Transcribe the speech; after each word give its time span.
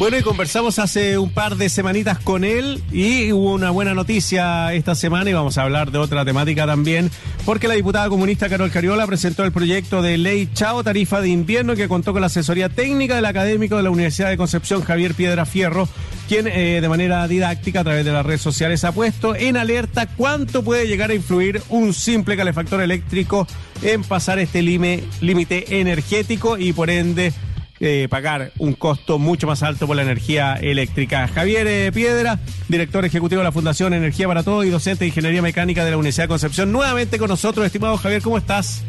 Bueno, 0.00 0.16
y 0.16 0.22
conversamos 0.22 0.78
hace 0.78 1.18
un 1.18 1.30
par 1.30 1.56
de 1.56 1.68
semanitas 1.68 2.18
con 2.18 2.42
él 2.42 2.82
y 2.90 3.32
hubo 3.32 3.52
una 3.52 3.68
buena 3.68 3.92
noticia 3.92 4.72
esta 4.72 4.94
semana 4.94 5.28
y 5.28 5.34
vamos 5.34 5.58
a 5.58 5.62
hablar 5.62 5.90
de 5.90 5.98
otra 5.98 6.24
temática 6.24 6.64
también, 6.64 7.10
porque 7.44 7.68
la 7.68 7.74
diputada 7.74 8.08
comunista 8.08 8.48
Carol 8.48 8.70
Cariola 8.70 9.06
presentó 9.06 9.44
el 9.44 9.52
proyecto 9.52 10.00
de 10.00 10.16
ley 10.16 10.48
Chao 10.54 10.82
Tarifa 10.82 11.20
de 11.20 11.28
Invierno 11.28 11.76
que 11.76 11.86
contó 11.86 12.12
con 12.12 12.22
la 12.22 12.28
asesoría 12.28 12.70
técnica 12.70 13.14
del 13.16 13.26
académico 13.26 13.76
de 13.76 13.82
la 13.82 13.90
Universidad 13.90 14.30
de 14.30 14.38
Concepción, 14.38 14.80
Javier 14.80 15.12
Piedra 15.12 15.44
Fierro, 15.44 15.86
quien 16.28 16.46
eh, 16.46 16.80
de 16.80 16.88
manera 16.88 17.28
didáctica 17.28 17.80
a 17.80 17.84
través 17.84 18.02
de 18.02 18.12
las 18.12 18.24
redes 18.24 18.40
sociales 18.40 18.84
ha 18.84 18.92
puesto 18.92 19.36
en 19.36 19.58
alerta 19.58 20.06
cuánto 20.06 20.64
puede 20.64 20.88
llegar 20.88 21.10
a 21.10 21.14
influir 21.14 21.60
un 21.68 21.92
simple 21.92 22.38
calefactor 22.38 22.80
eléctrico 22.80 23.46
en 23.82 24.02
pasar 24.02 24.38
este 24.38 24.62
límite 24.62 25.78
energético 25.78 26.56
y 26.56 26.72
por 26.72 26.88
ende 26.88 27.34
eh, 27.80 28.06
pagar 28.10 28.52
un 28.58 28.74
costo 28.74 29.18
mucho 29.18 29.46
más 29.46 29.62
alto 29.62 29.86
por 29.86 29.96
la 29.96 30.02
energía 30.02 30.54
eléctrica. 30.54 31.26
Javier 31.28 31.66
eh, 31.66 31.90
Piedra, 31.92 32.38
director 32.68 33.04
ejecutivo 33.04 33.40
de 33.40 33.44
la 33.44 33.52
Fundación 33.52 33.94
Energía 33.94 34.28
para 34.28 34.42
Todos 34.42 34.66
y 34.66 34.70
docente 34.70 35.04
de 35.04 35.08
Ingeniería 35.08 35.40
Mecánica 35.40 35.84
de 35.84 35.90
la 35.90 35.96
Universidad 35.96 36.24
de 36.24 36.28
Concepción, 36.28 36.72
nuevamente 36.72 37.18
con 37.18 37.28
nosotros. 37.28 37.64
Estimado 37.64 37.96
Javier, 37.96 38.22
¿cómo 38.22 38.38
estás? 38.38 38.82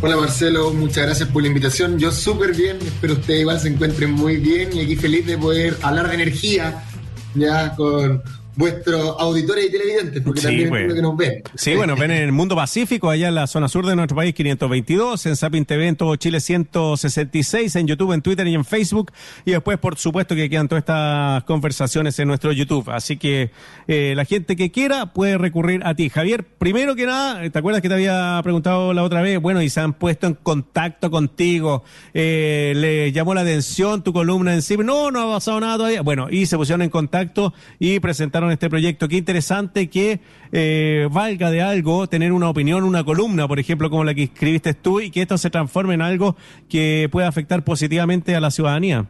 Hola 0.00 0.16
Marcelo, 0.16 0.72
muchas 0.72 1.04
gracias 1.06 1.28
por 1.28 1.42
la 1.42 1.48
invitación. 1.48 1.96
Yo 1.96 2.10
súper 2.10 2.56
bien, 2.56 2.76
espero 2.84 3.12
ustedes 3.12 3.42
igual 3.42 3.60
se 3.60 3.68
encuentren 3.68 4.10
muy 4.10 4.38
bien 4.38 4.70
y 4.72 4.80
aquí 4.80 4.96
feliz 4.96 5.24
de 5.24 5.38
poder 5.38 5.78
hablar 5.82 6.08
de 6.08 6.14
energía 6.14 6.82
ya 7.34 7.74
con 7.76 8.22
vuestros 8.54 9.16
auditores 9.18 9.66
y 9.66 9.72
televidentes, 9.72 10.22
porque 10.22 10.40
también 10.40 10.68
pues. 10.68 10.88
es 10.88 10.94
que 10.94 11.02
nos 11.02 11.16
ven. 11.16 11.42
Sí, 11.54 11.74
bueno, 11.74 11.96
ven 11.96 12.10
en 12.10 12.22
el 12.22 12.32
mundo 12.32 12.54
pacífico, 12.54 13.08
allá 13.10 13.28
en 13.28 13.34
la 13.34 13.46
zona 13.46 13.68
sur 13.68 13.86
de 13.86 13.96
nuestro 13.96 14.16
país, 14.16 14.34
522, 14.34 15.26
en 15.26 15.36
Sapin 15.36 15.64
TV, 15.64 15.88
en 15.88 15.96
todo 15.96 16.16
Chile, 16.16 16.40
166, 16.40 17.76
en 17.76 17.86
YouTube, 17.86 18.12
en 18.12 18.22
Twitter 18.22 18.46
y 18.46 18.54
en 18.54 18.64
Facebook. 18.64 19.12
Y 19.44 19.52
después, 19.52 19.78
por 19.78 19.96
supuesto, 19.96 20.34
que 20.34 20.50
quedan 20.50 20.68
todas 20.68 20.82
estas 20.82 21.44
conversaciones 21.44 22.18
en 22.18 22.28
nuestro 22.28 22.52
YouTube. 22.52 22.90
Así 22.90 23.16
que 23.16 23.50
eh, 23.88 24.12
la 24.16 24.24
gente 24.24 24.56
que 24.56 24.70
quiera 24.70 25.12
puede 25.12 25.38
recurrir 25.38 25.82
a 25.84 25.94
ti. 25.94 26.10
Javier, 26.10 26.44
primero 26.44 26.94
que 26.94 27.06
nada, 27.06 27.48
¿te 27.48 27.58
acuerdas 27.58 27.80
que 27.80 27.88
te 27.88 27.94
había 27.94 28.38
preguntado 28.42 28.92
la 28.92 29.02
otra 29.02 29.22
vez? 29.22 29.40
Bueno, 29.40 29.62
y 29.62 29.70
se 29.70 29.80
han 29.80 29.94
puesto 29.94 30.26
en 30.26 30.34
contacto 30.34 31.10
contigo. 31.10 31.84
Eh, 32.12 32.72
¿Le 32.76 33.12
llamó 33.12 33.34
la 33.34 33.42
atención 33.42 34.02
tu 34.02 34.12
columna 34.12 34.54
en 34.54 34.62
sí? 34.62 34.76
No, 34.76 35.10
no 35.10 35.20
ha 35.20 35.34
pasado 35.36 35.60
nada 35.60 35.76
todavía. 35.76 36.02
Bueno, 36.02 36.28
y 36.30 36.46
se 36.46 36.56
pusieron 36.56 36.82
en 36.82 36.90
contacto 36.90 37.54
y 37.78 38.00
presentaron 38.00 38.41
este 38.50 38.68
proyecto. 38.68 39.08
Qué 39.08 39.16
interesante 39.16 39.88
que 39.88 40.20
eh, 40.50 41.08
valga 41.10 41.50
de 41.50 41.62
algo 41.62 42.08
tener 42.08 42.32
una 42.32 42.48
opinión, 42.48 42.84
una 42.84 43.04
columna, 43.04 43.46
por 43.46 43.60
ejemplo, 43.60 43.90
como 43.90 44.04
la 44.04 44.14
que 44.14 44.24
escribiste 44.24 44.74
tú, 44.74 45.00
y 45.00 45.10
que 45.10 45.22
esto 45.22 45.38
se 45.38 45.50
transforme 45.50 45.94
en 45.94 46.02
algo 46.02 46.36
que 46.68 47.08
pueda 47.12 47.28
afectar 47.28 47.64
positivamente 47.64 48.34
a 48.34 48.40
la 48.40 48.50
ciudadanía. 48.50 49.08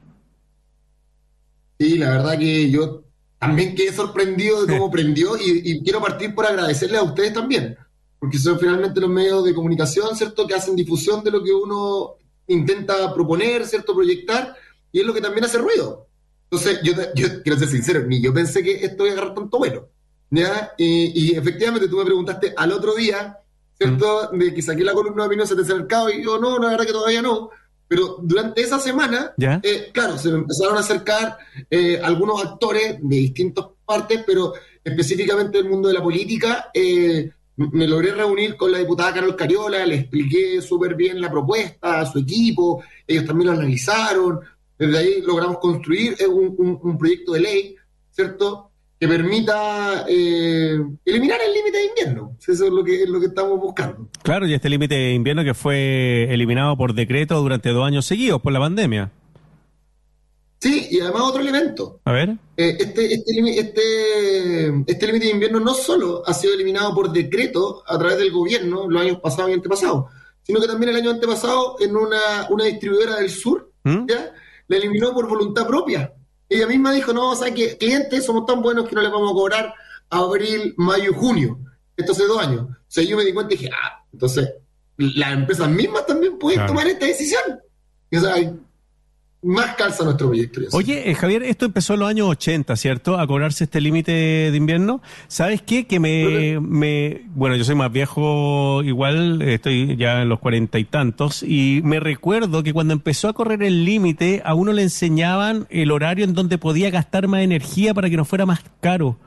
Sí, 1.79 1.99
la 1.99 2.11
verdad 2.11 2.39
que 2.39 2.71
yo 2.71 3.03
también 3.39 3.75
quedé 3.75 3.93
sorprendido 3.93 4.65
de 4.65 4.79
cómo 4.79 4.89
prendió 4.91 5.37
y, 5.37 5.83
quiero 5.83 6.01
partir 6.01 6.33
por 6.33 6.47
agradecerles 6.47 7.01
a 7.01 7.03
ustedes 7.03 7.33
también, 7.33 7.77
porque 8.21 8.39
son 8.39 8.57
finalmente 8.57 9.01
los 9.01 9.11
medios 9.11 9.45
de 9.45 9.53
comunicación, 9.53 10.17
¿cierto?, 10.17 10.47
que 10.47 10.55
hacen 10.55 10.77
difusión 10.77 11.25
de 11.25 11.33
lo 11.33 11.43
que 11.43 11.53
uno 11.53 12.15
intenta 12.47 13.13
proponer, 13.13 13.67
¿cierto?, 13.67 13.95
proyectar, 13.97 14.55
y 14.93 15.01
es 15.01 15.07
lo 15.07 15.13
que 15.13 15.21
también 15.21 15.45
hace 15.45 15.59
ruido. 15.59 16.07
Entonces, 16.53 16.81
yo, 16.83 16.93
yo 17.15 17.43
quiero 17.43 17.59
ser 17.59 17.69
sincero, 17.69 18.05
ni 18.07 18.21
yo 18.21 18.35
pensé 18.35 18.63
que 18.63 18.85
esto 18.85 19.07
iba 19.07 19.15
a 19.15 19.17
agarrar 19.17 19.35
tanto 19.35 19.57
bueno. 19.57 19.87
¿ya? 20.29 20.75
Y, 20.77 21.35
efectivamente 21.35 21.89
tú 21.89 21.97
me 21.97 22.05
preguntaste 22.05 22.53
al 22.55 22.73
otro 22.73 22.95
día, 22.95 23.39
¿cierto? 23.79 24.29
Mm. 24.31 24.39
De 24.39 24.55
que 24.55 24.61
saqué 24.61 24.85
la 24.85 24.93
columna 24.93 25.23
de 25.23 25.29
opinión 25.29 25.49
se 25.49 25.57
te 25.57 25.63
mercado 25.75 26.11
y 26.11 26.23
yo, 26.23 26.39
no, 26.39 26.59
la 26.59 26.69
verdad 26.69 26.85
que 26.85 26.93
todavía 26.93 27.23
no. 27.23 27.49
Pero 27.89 28.19
durante 28.21 28.61
esa 28.61 28.79
semana, 28.79 29.33
eh, 29.39 29.89
claro, 29.95 30.19
se 30.19 30.31
me 30.31 30.41
empezaron 30.41 30.77
a 30.77 30.81
acercar 30.81 31.39
eh, 31.71 31.99
algunos 32.05 32.45
actores 32.45 32.99
de 33.01 33.17
distintas 33.17 33.65
partes, 33.87 34.23
pero 34.27 34.53
específicamente 34.85 35.57
del 35.57 35.71
mundo 35.71 35.89
de 35.89 35.95
la 35.95 36.03
política. 36.03 36.71
Eh, 36.75 37.31
me 37.57 37.87
logré 37.87 38.13
reunir 38.13 38.57
con 38.57 38.73
la 38.73 38.79
diputada 38.79 39.15
Carol 39.15 39.37
Cariola, 39.37 39.87
le 39.87 39.95
expliqué 39.97 40.61
súper 40.61 40.95
bien 40.95 41.19
la 41.19 41.31
propuesta 41.31 42.01
a 42.01 42.07
su 42.07 42.19
equipo, 42.19 42.83
ellos 43.07 43.27
también 43.27 43.49
lo 43.49 43.53
analizaron, 43.59 44.41
desde 44.79 44.99
ahí 44.99 45.23
logramos 45.23 45.59
construir 45.59 46.17
un, 46.29 46.99
proyecto 46.99 47.33
de 47.33 47.41
ley, 47.41 47.77
¿cierto? 48.11 48.71
Que 48.99 49.09
permita 49.09 50.05
eh, 50.09 50.79
eliminar 51.05 51.41
el 51.45 51.53
límite 51.53 51.79
de 51.79 51.85
invierno. 51.87 52.37
Eso 52.41 52.53
es 52.53 52.73
lo 52.73 52.85
que, 52.85 53.03
es 53.03 53.09
lo 53.09 53.21
que 53.21 53.27
estamos 53.27 53.59
buscando. 53.61 54.09
Claro, 54.23 54.47
y 54.47 54.55
este 54.55 54.69
límite 54.69 54.95
de 54.95 55.13
invierno 55.13 55.45
que 55.45 55.55
fue 55.55 56.33
eliminado 56.33 56.77
por 56.77 56.95
decreto 56.95 57.41
durante 57.41 57.71
dos 57.71 57.87
años 57.87 58.07
seguidos 58.07 58.41
por 58.41 58.53
la 58.53 58.61
pandemia. 58.61 59.11
Sí, 60.63 60.87
y 60.93 61.01
además 61.01 61.23
otro 61.23 61.41
elemento. 61.41 62.01
A 62.05 62.13
ver. 62.13 62.37
Eh, 62.57 62.77
este, 62.79 63.15
este, 63.15 63.59
este, 63.59 64.85
este 64.87 65.07
límite 65.09 65.27
de 65.27 65.33
invierno 65.33 65.59
no 65.59 65.75
solo 65.75 66.23
ha 66.25 66.33
sido 66.33 66.55
eliminado 66.55 66.95
por 66.95 67.11
decreto 67.11 67.83
a 67.85 67.99
través 67.99 68.19
del 68.19 68.31
gobierno 68.31 68.89
los 68.89 69.03
años 69.03 69.19
pasados 69.21 69.51
y 69.51 69.55
antepasados, 69.55 70.05
sino 70.45 70.61
que 70.61 70.69
también 70.69 70.91
el 70.91 70.97
año 70.97 71.11
antepasado 71.11 71.79
en 71.81 71.97
una, 71.97 72.47
una 72.51 72.67
distribuidora 72.67 73.17
del 73.17 73.31
sur, 73.31 73.73
¿Mm? 73.83 74.07
¿ya? 74.07 74.33
La 74.73 74.79
eliminó 74.79 75.13
por 75.13 75.29
voluntad 75.29 75.67
propia. 75.67 76.13
Ella 76.49 76.67
misma 76.67 76.93
dijo, 76.93 77.13
no, 77.13 77.31
o 77.31 77.37
sea 77.37 77.53
que 77.53 77.77
clientes 77.79 78.25
somos 78.25 78.47
tan 78.47 78.63
buenos 78.63 78.89
que 78.89 78.95
no 78.95 79.03
les 79.03 79.11
vamos 79.11 79.31
a 79.31 79.35
cobrar 79.35 79.75
abril, 80.11 80.75
mayo, 80.77 81.15
junio. 81.15 81.59
Esto 81.97 82.13
hace 82.13 82.27
dos 82.27 82.39
años. 82.39 82.63
O 82.63 82.77
sea, 82.89 83.05
yo 83.05 83.17
me 83.17 83.25
di 83.25 83.33
cuenta 83.33 83.55
y 83.55 83.57
dije, 83.57 83.71
ah, 83.73 84.05
entonces 84.13 84.53
las 84.97 85.33
empresas 85.33 85.69
mismas 85.71 86.07
también 86.07 86.39
pueden 86.39 86.67
tomar 86.67 86.87
esta 86.87 87.07
decisión. 87.07 87.43
O 88.15 88.21
sea, 88.21 88.35
más 89.43 89.75
calza 89.75 90.05
nuestro 90.05 90.29
proyecto. 90.29 90.61
Oye, 90.73 91.11
eh, 91.11 91.15
Javier, 91.15 91.43
esto 91.43 91.67
empezó 91.67 91.95
en 91.95 92.01
los 92.01 92.09
años 92.09 92.29
80, 92.29 92.77
¿cierto? 92.77 93.19
A 93.19 93.27
cobrarse 93.27 93.65
este 93.65 93.81
límite 93.81 94.13
de 94.13 94.57
invierno. 94.57 95.03
¿Sabes 95.27 95.63
qué? 95.63 95.87
Que 95.87 95.99
me, 95.99 96.61
me, 96.61 97.23
bueno, 97.35 97.57
yo 97.57 97.65
soy 97.65 97.75
más 97.75 97.91
viejo, 97.91 98.83
igual 98.85 99.43
estoy 99.43 99.97
ya 99.97 100.23
en 100.23 100.29
los 100.29 100.39
cuarenta 100.39 100.79
y 100.79 100.85
tantos, 100.85 101.43
y 101.43 101.81
me 101.85 101.99
recuerdo 101.99 102.63
que 102.63 102.73
cuando 102.73 102.95
empezó 102.95 103.29
a 103.29 103.33
correr 103.33 103.63
el 103.65 103.85
límite, 103.85 104.43
a 104.45 104.55
uno 104.55 104.73
le 104.73 104.83
enseñaban 104.83 105.67
el 105.71 105.91
horario 105.91 106.25
en 106.25 106.35
donde 106.35 106.59
podía 106.59 106.91
gastar 106.91 107.27
más 107.27 107.43
energía 107.43 107.95
para 107.95 108.09
que 108.09 108.17
no 108.17 108.25
fuera 108.25 108.47
más 108.47 108.61
caro. 108.81 109.19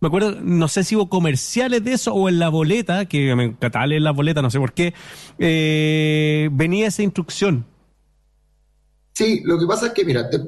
Me 0.00 0.06
acuerdo, 0.06 0.38
no 0.40 0.68
sé 0.68 0.84
si 0.84 0.96
hubo 0.96 1.10
comerciales 1.10 1.84
de 1.84 1.92
eso 1.92 2.14
o 2.14 2.28
en 2.28 2.38
la 2.38 2.48
boleta, 2.48 3.04
que 3.04 3.34
me 3.34 3.44
encantaba 3.44 3.86
leer 3.86 4.02
la 4.02 4.12
boleta, 4.12 4.40
no 4.40 4.50
sé 4.50 4.58
por 4.58 4.72
qué, 4.72 4.94
eh, 5.38 6.48
venía 6.52 6.86
esa 6.86 7.02
instrucción 7.02 7.66
Sí, 9.20 9.42
lo 9.44 9.58
que 9.58 9.66
pasa 9.66 9.88
es 9.88 9.92
que, 9.92 10.02
mira, 10.02 10.30
te, 10.30 10.38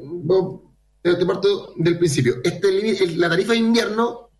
parto 1.27 1.75
del 1.77 1.99
principio. 1.99 2.37
Este, 2.43 3.07
la 3.17 3.29
tarifa 3.29 3.53
de 3.53 3.59
invierno 3.59 4.31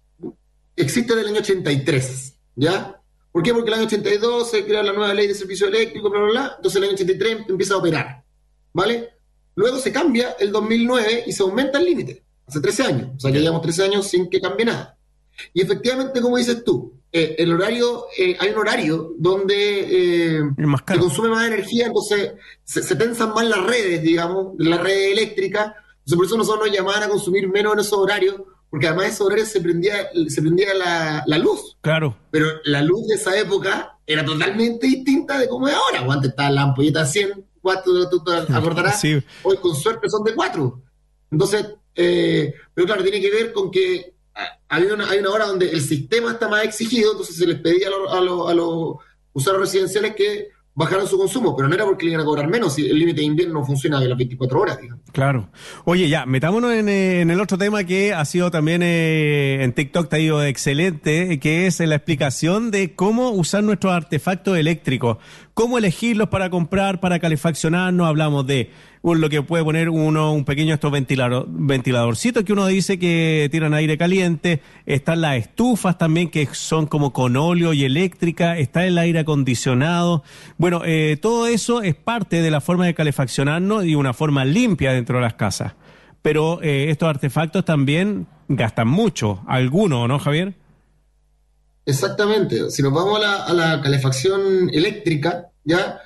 existe 0.75 1.15
desde 1.15 1.29
el 1.29 1.35
año 1.35 1.43
83, 1.43 2.35
¿ya? 2.57 2.99
¿Por 3.31 3.43
qué? 3.43 3.53
Porque 3.53 3.69
el 3.69 3.75
año 3.75 3.85
82 3.85 4.51
se 4.51 4.65
crea 4.65 4.83
la 4.83 4.95
nueva 4.95 5.13
ley 5.13 5.27
de 5.27 5.35
servicio 5.35 5.67
eléctrico, 5.69 6.09
bla, 6.09 6.21
bla, 6.21 6.31
bla. 6.31 6.53
Entonces 6.57 6.79
el 6.79 6.85
año 6.85 6.95
83 6.95 7.39
empieza 7.51 7.75
a 7.75 7.77
operar, 7.77 8.25
¿vale? 8.73 9.11
Luego 9.55 9.77
se 9.79 9.93
cambia 9.93 10.35
el 10.41 10.51
2009 10.51 11.25
y 11.27 11.33
se 11.33 11.43
aumenta 11.43 11.79
el 11.79 11.85
límite, 11.85 12.23
hace 12.47 12.59
13 12.59 12.83
años. 12.85 13.11
O 13.15 13.21
sea, 13.21 13.31
que 13.31 13.39
llevamos 13.39 13.61
13 13.61 13.85
años 13.85 14.07
sin 14.07 14.31
que 14.31 14.41
cambie 14.41 14.65
nada. 14.65 14.97
Y 15.53 15.61
efectivamente, 15.61 16.23
como 16.23 16.39
dices 16.39 16.65
tú, 16.65 16.95
eh, 17.15 17.37
el 17.37 17.53
horario, 17.53 18.07
eh, 18.17 18.39
hay 18.41 18.51
un 18.53 18.59
horario 18.59 19.13
donde 19.19 20.37
eh, 20.39 20.43
se 20.89 20.99
consume 20.99 21.29
más 21.29 21.47
energía, 21.47 21.87
entonces 21.87 22.33
se, 22.65 22.97
tensan 22.97 23.35
más 23.35 23.47
las 23.47 23.63
redes, 23.67 24.03
digamos, 24.03 24.55
la 24.57 24.79
red 24.79 25.13
eléctrica. 25.13 25.77
Entonces, 25.99 26.17
por 26.17 26.25
eso 26.25 26.39
nosotros 26.39 26.69
nos 26.69 26.77
llamaban 26.77 27.03
a 27.03 27.09
consumir 27.09 27.51
menos 27.51 27.75
en 27.75 27.81
esos 27.81 27.99
horarios, 27.99 28.37
porque 28.71 28.87
además 28.87 29.09
esos 29.09 29.27
horarios 29.27 29.49
se 29.49 29.61
prendía, 29.61 30.09
se 30.27 30.41
prendía 30.41 30.73
la, 30.73 31.23
la, 31.27 31.37
luz. 31.37 31.77
Claro. 31.83 32.17
Pero 32.31 32.47
la 32.65 32.81
luz 32.81 33.07
de 33.07 33.17
esa 33.17 33.39
época 33.39 33.99
era 34.07 34.25
totalmente 34.25 34.87
distinta 34.87 35.39
de 35.39 35.49
como 35.49 35.69
es 35.69 35.75
ahora. 35.75 36.09
O 36.09 36.13
antes 36.13 36.31
estaba 36.31 36.49
la 36.49 36.63
ampolleta 36.63 37.05
100 37.05 37.45
watts, 37.63 37.85
tú 37.85 38.25
te 38.25 38.33
acordarás. 38.55 39.03
Hoy 39.43 39.59
con 39.59 39.77
suerte 39.77 40.09
son 40.09 40.25
de 40.25 40.35
4. 40.35 40.83
Entonces, 41.31 41.67
pero 41.95 42.87
claro, 42.87 43.03
tiene 43.03 43.21
que 43.21 43.31
ver 43.31 43.53
con 43.53 43.71
que 43.71 44.12
hay 44.69 44.85
una, 44.85 45.09
hay 45.09 45.19
una 45.19 45.31
hora 45.31 45.47
donde 45.47 45.71
el 45.71 45.81
sistema 45.81 46.33
está 46.33 46.49
más 46.49 46.65
exigido, 46.65 47.13
entonces 47.13 47.37
se 47.37 47.47
les 47.47 47.61
pedía 47.61 47.89
a, 47.89 48.21
los 48.21 48.97
usuarios 49.35 49.67
residenciales 49.67 50.15
que 50.15 50.49
bajaran 50.75 51.07
su 51.07 51.19
consumo, 51.19 51.55
pero 51.55 51.69
no 51.69 51.75
era 51.75 51.85
porque 51.85 52.07
le 52.07 52.13
iban 52.13 52.23
a 52.23 52.25
cobrar 52.25 52.49
menos, 52.49 52.75
si 52.75 52.89
el 52.89 52.99
límite 52.99 53.21
de 53.21 53.27
invierno 53.27 53.63
funciona 53.65 54.01
de 54.01 54.09
las 54.09 54.17
24 54.17 54.59
horas, 54.59 54.81
digamos. 54.81 55.05
Claro. 55.13 55.51
Oye, 55.85 56.09
ya, 56.09 56.25
metámonos 56.25 56.73
en, 56.73 56.89
eh, 56.89 57.21
en 57.21 57.31
el 57.31 57.41
otro 57.41 57.59
tema 57.59 57.85
que 57.85 58.15
ha 58.15 58.25
sido 58.25 58.51
también 58.51 58.83
eh, 58.83 59.63
en 59.63 59.75
TikTok, 59.75 60.09
te 60.09 60.17
ha 60.17 60.19
ido 60.19 60.43
excelente, 60.43 61.39
que 61.39 61.67
es 61.67 61.79
la 61.81 61.97
explicación 61.97 62.71
de 62.71 62.95
cómo 62.95 63.31
usar 63.31 63.63
nuestros 63.63 63.93
artefactos 63.93 64.57
eléctricos, 64.57 65.19
cómo 65.53 65.77
elegirlos 65.77 66.31
para 66.31 66.49
comprar, 66.49 67.01
para 67.01 67.19
calefaccionar, 67.19 67.93
no 67.93 68.07
hablamos 68.07 68.47
de 68.47 68.71
lo 69.03 69.29
que 69.29 69.43
puede 69.43 69.65
poner 69.65 69.89
uno, 69.89 70.33
un 70.33 70.45
pequeño 70.45 70.75
estos 70.75 70.93
ventilador, 70.93 71.47
ventiladorcitos 71.49 72.45
que 72.45 72.53
uno 72.53 72.67
dice 72.67 72.99
que 72.99 73.49
tiran 73.51 73.75
aire 73.75 73.99
caliente, 73.99 74.63
están 74.87 75.21
las 75.21 75.37
estufas 75.37 75.99
también 75.99 76.31
que 76.31 76.47
son 76.53 76.87
como 76.87 77.13
con 77.13 77.37
óleo 77.37 77.73
y 77.73 77.85
eléctrica, 77.85 78.57
está 78.57 78.87
el 78.87 78.99
aire 78.99 79.21
acondicionado. 79.21 80.23
Bueno, 80.57 80.83
eh, 80.85 81.19
todo 81.21 81.49
eso 81.49 81.83
es 81.83 81.97
parte 81.97 82.43
de 82.43 82.51
la 82.51 82.61
forma 82.61 82.87
de 82.87 82.95
calefaccionarnos 82.95 83.85
y 83.85 83.97
una 83.97 84.13
forma 84.13 84.45
limpia 84.45 84.93
dentro 84.93 85.17
de 85.17 85.23
las 85.23 85.35
casas. 85.35 85.75
Pero 86.23 86.63
eh, 86.63 86.91
estos 86.91 87.09
artefactos 87.09 87.65
también 87.65 88.29
gastan 88.49 88.87
mucho, 88.87 89.43
algunos, 89.49 90.07
¿no, 90.07 90.19
Javier? 90.21 90.55
Exactamente. 91.85 92.71
Si 92.71 92.83
nos 92.83 92.93
vamos 92.93 93.21
a 93.25 93.53
la, 93.53 93.81
calefacción 93.83 94.71
eléctrica, 94.73 95.49
ya 95.65 96.01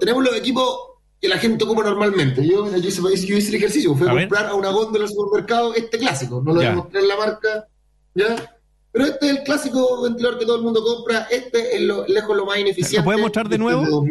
tenemos 0.00 0.24
los 0.24 0.36
equipos 0.36 0.87
que 1.20 1.28
la 1.28 1.38
gente 1.38 1.64
ocupa 1.64 1.82
normalmente. 1.82 2.46
Yo, 2.46 2.70
yo, 2.70 2.88
hice, 2.88 3.26
yo 3.26 3.36
hice 3.36 3.48
el 3.48 3.54
ejercicio, 3.56 3.94
fui 3.94 4.08
a, 4.08 4.12
comprar 4.12 4.46
a 4.46 4.54
una 4.54 4.70
góndola 4.70 5.04
del 5.04 5.14
supermercado 5.14 5.74
este 5.74 5.98
clásico, 5.98 6.42
no 6.44 6.52
lo 6.52 6.56
voy 6.56 6.66
a 6.66 6.74
mostrar 6.74 7.02
en 7.02 7.08
la 7.08 7.16
marca, 7.16 7.68
¿ya? 8.14 8.58
Pero 8.90 9.04
este 9.04 9.26
es 9.26 9.36
el 9.36 9.44
clásico 9.44 10.02
ventilador 10.02 10.38
que 10.38 10.46
todo 10.46 10.56
el 10.56 10.62
mundo 10.62 10.82
compra. 10.82 11.28
Este 11.30 11.76
es 11.76 11.82
lo, 11.82 12.06
lejos 12.06 12.36
lo 12.36 12.46
más 12.46 12.58
ineficiente. 12.58 12.98
¿Lo 12.98 13.04
puede 13.04 13.20
mostrar 13.20 13.48
de 13.48 13.56
este 13.56 13.62
nuevo? 13.62 14.04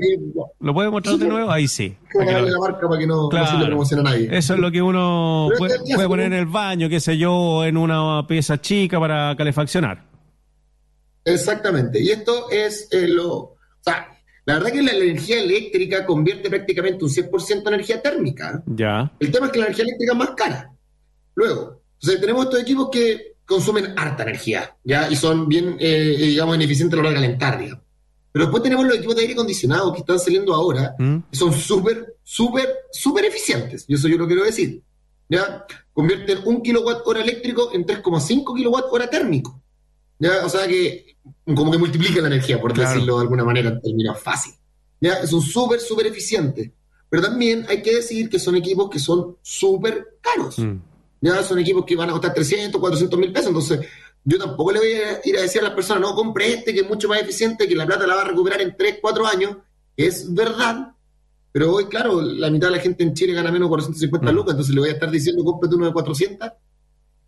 ¿Lo 0.60 0.74
puede 0.74 0.90
mostrar 0.90 1.18
de 1.18 1.28
nuevo? 1.28 1.52
Ahí 1.52 1.68
sí. 1.68 1.98
Para 2.14 2.42
la 2.42 2.60
marca 2.60 2.88
para 2.88 3.00
que 3.00 3.08
no, 3.08 3.30
se 3.30 3.58
le 3.58 3.66
promocione 3.66 4.02
a 4.02 4.12
nadie. 4.12 4.30
Eso 4.32 4.54
es 4.54 4.60
lo 4.60 4.72
que 4.72 4.82
uno 4.82 5.50
puede, 5.58 5.76
este 5.76 5.96
puede, 5.96 6.08
poner 6.08 6.28
en 6.28 6.34
el 6.34 6.46
baño, 6.46 6.90
qué 6.90 7.00
sé 7.00 7.18
yo, 7.18 7.66
en 7.66 7.76
una 7.76 8.26
pieza 8.28 8.62
chica 8.62 9.00
para 9.00 9.36
calefaccionar. 9.36 10.06
Exactamente. 11.26 12.00
Y 12.00 12.12
esto 12.12 12.50
es 12.52 12.88
eh, 12.92 13.08
lo... 13.08 13.57
La 14.48 14.54
verdad 14.54 14.72
que 14.72 14.82
la, 14.82 14.94
energía 14.94 15.42
eléctrica 15.42 16.06
convierte 16.06 16.50
prácticamente 16.50 17.04
un 17.04 17.12
100% 17.12 17.52
en 17.52 17.68
energía 17.68 18.02
térmica. 18.02 18.64
Ya. 18.66 19.12
El 19.20 19.30
tema 19.30 19.48
es 19.48 19.52
que 19.52 19.60
la 19.60 19.66
energía 19.66 19.84
eléctrica 19.84 20.14
es 20.14 20.18
más 20.18 20.30
cara. 20.38 20.72
Luego, 21.36 21.82
entonces 21.96 22.22
tenemos 22.22 22.46
estos 22.46 22.62
equipos 22.62 22.88
que 22.90 23.36
consumen 23.46 23.94
harta 23.98 24.24
energía, 24.24 24.74
¿ya? 24.86 25.12
Y 25.12 25.18
son 25.18 25.50
bien, 25.50 25.76
eh, 25.82 26.16
digamos, 26.18 26.56
ineficientes 26.56 26.98
a 26.98 27.04
la 27.04 27.10
hora 27.10 27.20
de 27.20 27.26
calentar, 27.26 27.60
digamos. 27.60 27.84
Pero 28.32 28.46
después 28.46 28.64
tenemos 28.64 28.86
los 28.86 28.96
equipos 28.96 29.16
de 29.18 29.22
aire 29.24 29.34
acondicionado 29.34 29.92
que 29.92 30.00
están 30.00 30.20
saliendo 30.20 30.54
ahora, 30.54 30.96
¿Mm? 30.98 31.18
que 31.30 31.38
son 31.38 31.52
súper, 31.52 32.16
súper, 32.24 32.74
súper 32.90 33.26
eficientes. 33.26 33.84
Y 33.90 33.96
eso 33.96 34.08
yo 34.08 34.18
lo 34.18 34.28
quiero 34.28 34.46
decir. 34.46 34.82
¿Ya? 35.28 35.66
Convierten 35.92 36.40
un 36.46 36.62
kilowatt 36.62 37.06
hora 37.06 37.22
eléctrico 37.22 37.72
en 37.74 37.86
3,5 37.86 38.56
kilowatt 38.56 38.86
hora 38.92 39.10
térmico. 39.10 39.62
¿Ya? 40.20 40.46
O 40.46 40.50
sea 40.50 40.68
que, 40.68 41.16
como 41.46 41.72
que 41.72 41.78
multiplican 41.78 42.24
la 42.24 42.28
energía, 42.28 42.60
por 42.60 42.74
decirlo 42.74 43.18
de 43.18 43.22
alguna 43.22 43.44
manera, 43.44 43.70
en 43.70 43.82
términos 43.82 44.20
fácil. 44.20 44.54
¿Ya? 45.00 45.26
Son 45.28 45.42
súper, 45.42 45.80
súper 45.80 46.08
eficientes. 46.08 46.72
Pero 47.10 47.24
también 47.24 47.66
hay 47.70 47.82
que 47.82 47.96
decir 47.96 48.30
que 48.30 48.40
son 48.40 48.56
equipos 48.56 48.90
que 48.90 49.00
son 49.00 49.38
súper 49.42 50.20
caros. 50.22 50.60
Mm. 50.60 50.76
Ya 51.22 51.42
son 51.44 51.60
equipos 51.60 51.86
que 51.86 51.96
van 51.96 52.10
a 52.10 52.14
costar 52.14 52.34
300, 52.34 52.80
400 52.80 53.20
mil 53.20 53.32
pesos. 53.32 53.48
Entonces, 53.48 53.80
yo 54.24 54.38
tampoco 54.38 54.72
le 54.74 54.80
voy 54.80 54.92
a 54.92 55.22
ir 55.24 55.38
a 55.38 55.42
decir 55.42 55.62
a 55.62 55.66
las 55.66 55.74
personas, 55.74 56.02
no, 56.02 56.14
compre 56.14 56.54
este 56.54 56.74
que 56.74 56.82
es 56.82 56.88
mucho 56.88 57.08
más 57.08 57.22
eficiente, 57.22 57.68
que 57.68 57.76
la 57.76 57.86
plata 57.86 58.06
la 58.06 58.16
va 58.16 58.22
a 58.22 58.26
recuperar 58.26 58.62
en 58.62 58.76
3, 58.76 58.98
4 59.02 59.26
años. 59.26 59.58
Es 59.96 60.34
verdad. 60.34 60.94
Pero 61.52 61.74
hoy, 61.74 61.86
claro, 61.86 62.22
la 62.22 62.52
mitad 62.52 62.68
de 62.68 62.76
la 62.76 62.82
gente 62.82 63.04
en 63.04 63.14
Chile 63.14 63.34
gana 63.34 63.52
menos 63.52 63.68
de 63.68 63.70
450 63.70 64.32
mm. 64.32 64.36
lucas, 64.36 64.52
entonces 64.52 64.76
le 64.76 64.82
voy 64.82 64.90
a 64.90 64.94
estar 64.94 65.10
diciendo, 65.10 65.44
cómprate 65.44 65.76
uno 65.76 65.86
de 65.86 65.94
400 65.94 66.52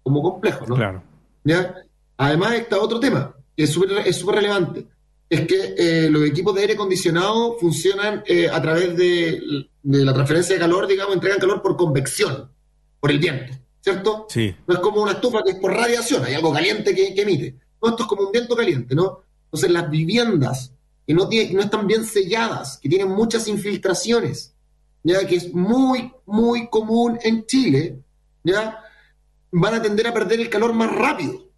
como 0.03 0.21
complejo, 0.21 0.65
¿no? 0.67 0.75
Claro. 0.75 1.03
¿Ya? 1.43 1.73
Además, 2.19 2.53
está 2.53 2.79
otro 2.79 2.99
tema, 2.99 3.35
que 3.57 3.63
es 3.63 3.71
súper 3.71 4.05
es 4.05 4.23
relevante. 4.23 4.85
Es 5.27 5.47
que 5.47 5.75
eh, 5.77 6.09
los 6.09 6.23
equipos 6.23 6.53
de 6.55 6.61
aire 6.61 6.73
acondicionado 6.73 7.57
funcionan 7.59 8.23
eh, 8.27 8.49
a 8.49 8.61
través 8.61 8.95
de, 8.95 9.67
de 9.83 10.05
la 10.05 10.13
transferencia 10.13 10.55
de 10.55 10.61
calor, 10.61 10.87
digamos, 10.87 11.15
entregan 11.15 11.39
calor 11.39 11.61
por 11.61 11.75
convección, 11.75 12.51
por 12.99 13.11
el 13.11 13.19
viento. 13.19 13.53
¿cierto? 13.81 14.27
Sí. 14.29 14.55
No 14.67 14.75
es 14.75 14.79
como 14.79 15.01
una 15.01 15.13
estufa 15.13 15.43
que 15.43 15.51
es 15.51 15.57
por 15.57 15.73
radiación, 15.73 16.23
hay 16.23 16.33
algo 16.33 16.53
caliente 16.53 16.93
que, 16.93 17.19
emite. 17.19 17.55
No, 17.81 17.89
esto 17.89 18.03
es 18.03 18.09
como 18.09 18.23
un 18.23 18.31
viento 18.31 18.55
caliente, 18.55 18.93
¿no? 18.95 19.21
Entonces 19.45 19.71
las 19.71 19.89
viviendas 19.89 20.73
que 21.07 21.13
no, 21.13 21.27
tiene, 21.27 21.53
no 21.53 21.61
están 21.61 21.87
bien 21.87 22.05
selladas, 22.05 22.77
que 22.77 22.89
tienen 22.89 23.09
muchas 23.09 23.47
infiltraciones, 23.47 24.53
ya 25.03 25.25
que 25.25 25.37
es 25.37 25.53
muy, 25.53 26.11
muy 26.25 26.69
común 26.69 27.17
en 27.23 27.45
Chile, 27.45 27.99
ya 28.43 28.79
van 29.51 29.73
a 29.73 29.81
tender 29.81 30.07
a 30.07 30.13
perder 30.13 30.41
el 30.41 30.49
calor 30.49 30.73
más 30.73 30.93
rápido. 30.93 31.48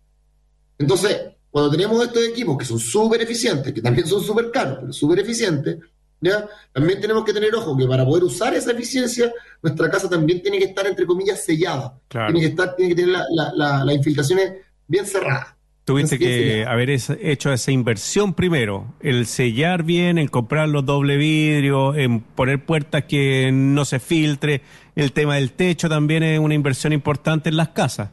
Entonces, 0.77 1.21
cuando 1.49 1.71
tenemos 1.71 2.03
estos 2.03 2.23
equipos 2.23 2.57
que 2.57 2.65
son 2.65 2.79
súper 2.79 3.21
eficientes, 3.21 3.73
que 3.73 3.81
también 3.81 4.07
son 4.07 4.23
súper 4.23 4.51
caros, 4.51 4.77
pero 4.81 4.93
súper 4.93 5.19
eficientes, 5.19 5.77
¿ya? 6.21 6.47
También 6.71 7.01
tenemos 7.01 7.25
que 7.25 7.33
tener 7.33 7.53
ojo 7.55 7.77
que 7.77 7.85
para 7.85 8.05
poder 8.05 8.23
usar 8.23 8.53
esa 8.53 8.71
eficiencia, 8.71 9.33
nuestra 9.61 9.89
casa 9.89 10.09
también 10.09 10.41
tiene 10.41 10.59
que 10.59 10.65
estar, 10.65 10.85
entre 10.87 11.05
comillas, 11.05 11.43
sellada. 11.43 11.99
Tiene, 12.07 12.39
que 12.39 12.45
estar, 12.47 12.75
tiene 12.75 12.95
que 12.95 13.01
tener 13.01 13.17
las 13.55 13.95
infiltraciones 13.95 14.53
bien 14.87 15.05
cerradas. 15.05 15.55
Tuviste 15.83 16.19
que 16.19 16.63
haber 16.65 16.91
hecho 16.91 17.51
esa 17.51 17.71
inversión 17.71 18.35
primero, 18.35 18.93
el 18.99 19.25
sellar 19.25 19.83
bien, 19.83 20.19
el 20.19 20.29
comprar 20.29 20.69
los 20.69 20.85
doble 20.85 21.17
vidrio, 21.17 21.95
en 21.95 22.21
poner 22.21 22.63
puertas 22.63 23.05
que 23.05 23.49
no 23.51 23.83
se 23.83 23.99
filtre, 23.99 24.61
el 24.95 25.11
tema 25.11 25.35
del 25.35 25.53
techo 25.53 25.89
también 25.89 26.21
es 26.21 26.39
una 26.39 26.53
inversión 26.53 26.93
importante 26.93 27.49
en 27.49 27.57
las 27.57 27.69
casas. 27.69 28.11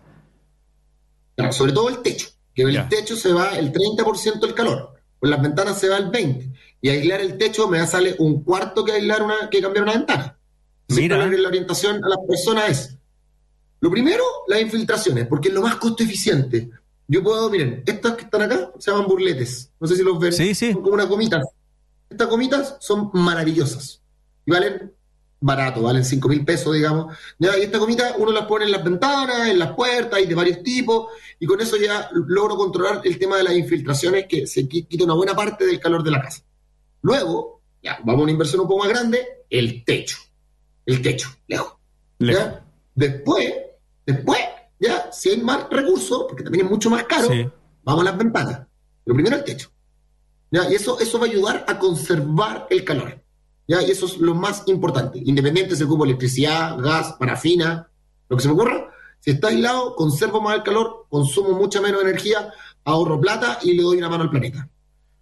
Claro, 1.37 1.53
sobre 1.53 1.73
todo 1.73 1.91
el 1.91 1.99
techo, 1.99 2.31
que 2.59 2.65
el 2.65 2.89
techo 2.89 3.15
se 3.15 3.33
va 3.33 3.57
el 3.57 3.73
30% 3.73 4.41
del 4.41 4.53
calor, 4.53 4.95
por 5.21 5.29
las 5.29 5.41
ventanas 5.41 5.79
se 5.79 5.89
va 5.89 5.97
el 5.97 6.11
20% 6.11 6.53
y 6.81 6.89
aislar 6.89 7.21
el 7.21 7.39
techo 7.39 7.69
me 7.69 7.87
sale 7.87 8.17
un 8.19 8.43
cuarto 8.43 8.85
que 8.85 8.91
aislar 8.91 9.23
una, 9.23 9.49
que 9.49 9.61
cambiar 9.61 9.85
una 9.85 9.93
ventana. 9.93 10.37
Mira. 10.89 11.25
la 11.25 11.49
orientación 11.49 12.05
a 12.05 12.09
las 12.09 12.19
personas 12.27 12.71
es, 12.71 12.99
lo 13.81 13.93
primero, 13.93 14.25
las 14.49 14.61
infiltraciones, 14.61 15.29
porque 15.29 15.49
es 15.49 15.55
lo 15.55 15.63
más 15.63 15.77
costo 15.77 16.03
eficiente. 16.03 16.69
Yo 17.07 17.23
puedo, 17.23 17.49
miren, 17.49 17.85
estas 17.87 18.15
que 18.17 18.25
están 18.25 18.43
acá 18.43 18.73
se 18.77 18.91
llaman 18.91 19.07
burletes. 19.07 19.71
No 19.79 19.87
sé 19.87 19.95
si 19.95 20.03
los 20.03 20.19
ven. 20.19 20.33
Sí, 20.33 20.53
sí. 20.53 20.73
Son 20.73 20.83
como 20.83 20.95
unas 20.95 21.09
gomitas. 21.09 21.47
Estas 22.11 22.29
gomitas 22.29 22.77
son 22.81 23.11
maravillosas. 23.13 24.03
Y 24.45 24.51
valen 24.51 24.93
barato, 25.41 25.83
valen 25.83 26.05
5 26.05 26.29
mil 26.29 26.45
pesos, 26.45 26.75
digamos. 26.75 27.17
Ya, 27.39 27.57
y 27.59 27.63
estas 27.63 27.81
gomitas 27.81 28.15
uno 28.19 28.33
las 28.33 28.47
pone 28.47 28.65
en 28.65 28.73
las 28.73 28.85
ventanas, 28.85 29.49
en 29.49 29.59
las 29.59 29.73
puertas, 29.73 30.21
y 30.21 30.27
de 30.27 30.35
varios 30.35 30.63
tipos. 30.63 31.09
Y 31.39 31.47
con 31.47 31.61
eso 31.61 31.77
ya 31.77 32.11
logro 32.13 32.57
controlar 32.57 33.01
el 33.05 33.19
tema 33.19 33.37
de 33.37 33.45
las 33.45 33.55
infiltraciones, 33.55 34.27
que 34.29 34.47
se 34.47 34.69
quita 34.69 35.05
una 35.05 35.15
buena 35.15 35.35
parte 35.35 35.67
del 35.67 35.81
calor 35.81 36.03
de 36.03 36.11
la 36.11 36.21
casa. 36.21 36.43
Luego, 37.03 37.61
ya, 37.83 37.99
vamos 38.05 38.21
a 38.21 38.23
una 38.25 38.33
inversión 38.33 38.61
un 38.61 38.69
poco 38.69 38.85
más 38.85 38.89
grande, 38.89 39.45
el 39.49 39.85
techo. 39.85 40.19
El 40.85 41.03
techo, 41.03 41.29
lejos. 41.47 41.75
¿ya? 42.19 42.65
Después, 42.95 43.55
después, 44.05 44.41
ya, 44.81 45.11
si 45.13 45.31
hay 45.31 45.41
más 45.41 45.69
recursos, 45.71 46.25
porque 46.29 46.43
también 46.43 46.65
es 46.65 46.71
mucho 46.71 46.91
más 46.91 47.05
caro, 47.05 47.29
vamos 47.85 48.03
a 48.03 48.11
las 48.11 48.19
ventanas. 48.19 48.67
Pero 49.05 49.15
primero 49.15 49.37
el 49.37 49.45
techo. 49.45 49.71
¿ya? 50.51 50.69
Y 50.71 50.75
eso, 50.75 50.99
eso 50.99 51.19
va 51.19 51.27
a 51.27 51.29
ayudar 51.29 51.65
a 51.69 51.79
conservar 51.79 52.67
el 52.71 52.85
calor. 52.85 53.23
¿Ya? 53.69 53.83
Y 53.83 53.91
eso 53.93 54.07
es 54.07 54.19
lo 54.19 54.35
más 54.35 54.65
importante. 54.67 55.21
Independiente 55.25 55.77
si 55.77 55.85
ocupo 55.85 56.05
electricidad, 56.05 56.77
gas, 56.79 57.15
parafina, 57.19 57.89
lo 58.29 58.37
que 58.37 58.43
se 58.43 58.49
me 58.49 58.55
ocurra. 58.55 58.91
Si 59.21 59.31
está 59.31 59.49
aislado, 59.49 59.95
conservo 59.95 60.41
más 60.41 60.57
el 60.57 60.63
calor, 60.65 61.07
consumo 61.09 61.57
mucha 61.57 61.81
menos 61.81 62.03
energía, 62.03 62.53
ahorro 62.85 63.21
plata 63.21 63.59
y 63.63 63.75
le 63.75 63.83
doy 63.83 63.99
una 63.99 64.09
mano 64.09 64.25
al 64.25 64.31
planeta. 64.31 64.69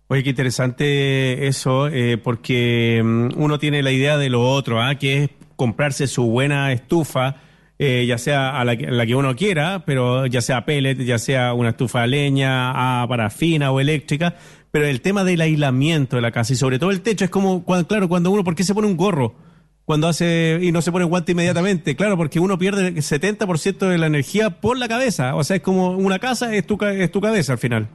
Oye, 0.08 0.22
qué 0.22 0.30
interesante 0.30 1.48
eso, 1.48 1.88
eh, 1.88 2.16
porque 2.16 3.02
mm, 3.04 3.30
uno 3.36 3.58
tiene 3.58 3.82
la 3.82 3.90
idea 3.90 4.16
de 4.16 4.30
lo 4.30 4.48
otro, 4.48 4.80
¿ah? 4.80 4.94
que 4.94 5.24
es 5.24 5.30
comprarse 5.56 6.06
su 6.06 6.26
buena 6.26 6.72
estufa, 6.72 7.36
eh, 7.78 8.06
ya 8.06 8.16
sea 8.16 8.60
a 8.60 8.64
la, 8.64 8.76
que 8.76 9.14
uno 9.16 9.34
quiera, 9.34 9.82
pero 9.84 10.26
ya 10.26 10.40
sea 10.40 10.64
pellet, 10.64 10.96
ya 11.04 11.18
sea 11.18 11.54
una 11.54 11.70
estufa 11.70 12.02
de 12.02 12.06
leña, 12.06 13.02
a 13.02 13.08
parafina 13.08 13.72
o 13.72 13.80
eléctrica, 13.80 14.36
pero 14.70 14.86
el 14.86 15.00
tema 15.00 15.24
del 15.24 15.40
aislamiento 15.40 16.16
de 16.16 16.22
la 16.22 16.32
casa 16.32 16.52
y 16.52 16.56
sobre 16.56 16.78
todo 16.78 16.90
el 16.90 17.00
techo 17.00 17.24
es 17.24 17.30
como, 17.30 17.64
cuando, 17.64 17.86
claro, 17.88 18.08
cuando 18.08 18.30
uno, 18.30 18.44
¿por 18.44 18.54
qué 18.54 18.64
se 18.64 18.74
pone 18.74 18.86
un 18.86 18.96
gorro? 18.96 19.34
Cuando 19.84 20.08
hace 20.08 20.58
y 20.62 20.72
no 20.72 20.82
se 20.82 20.90
pone 20.90 21.04
guante 21.04 21.32
inmediatamente, 21.32 21.94
claro, 21.94 22.16
porque 22.16 22.40
uno 22.40 22.58
pierde 22.58 22.88
el 22.88 22.96
70% 22.96 23.88
de 23.88 23.98
la 23.98 24.06
energía 24.06 24.60
por 24.60 24.76
la 24.76 24.88
cabeza, 24.88 25.36
o 25.36 25.44
sea, 25.44 25.56
es 25.56 25.62
como 25.62 25.92
una 25.92 26.18
casa, 26.18 26.54
es 26.54 26.66
tu, 26.66 26.76
es 26.84 27.10
tu 27.12 27.20
cabeza 27.20 27.52
al 27.52 27.58
final. 27.58 27.88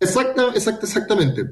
Exacta, 0.00 0.48
exacta, 0.54 0.86
exactamente. 0.86 1.42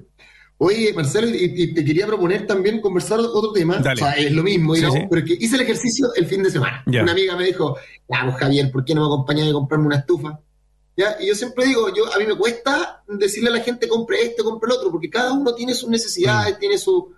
Oye, 0.58 0.92
Marcelo, 0.94 1.28
y, 1.28 1.74
te 1.74 1.84
quería 1.84 2.06
proponer 2.06 2.46
también 2.46 2.80
conversar 2.80 3.20
otro 3.20 3.52
tema. 3.52 3.78
O 3.78 3.96
sea, 3.96 4.12
es 4.12 4.32
lo 4.32 4.42
mismo, 4.42 4.74
digamos, 4.74 5.00
pero 5.10 5.24
que 5.24 5.34
hice 5.38 5.56
el 5.56 5.62
ejercicio 5.62 6.08
el 6.14 6.26
fin 6.26 6.42
de 6.42 6.50
semana. 6.50 6.82
Una 6.86 7.12
amiga 7.12 7.36
me 7.36 7.44
dijo, 7.44 7.76
ya, 8.08 8.22
pues 8.24 8.36
Javier, 8.36 8.70
¿por 8.70 8.84
qué 8.84 8.94
no 8.94 9.02
me 9.02 9.06
acompañas 9.06 9.48
a 9.48 9.52
comprarme 9.52 9.86
una 9.86 9.96
estufa? 9.96 10.40
¿Ya? 10.96 11.16
Y 11.20 11.26
yo 11.28 11.34
siempre 11.34 11.66
digo, 11.66 11.92
yo 11.94 12.12
a 12.12 12.18
mí 12.18 12.26
me 12.26 12.36
cuesta 12.36 13.02
decirle 13.06 13.50
a 13.50 13.52
la 13.52 13.60
gente 13.60 13.86
compre 13.86 14.22
esto, 14.22 14.44
compre 14.44 14.70
el 14.70 14.76
otro, 14.76 14.90
porque 14.90 15.10
cada 15.10 15.32
uno 15.32 15.54
tiene 15.54 15.74
sus 15.74 15.90
necesidades, 15.90 16.56
mm. 16.56 16.58
tiene 16.58 16.78
su... 16.78 17.12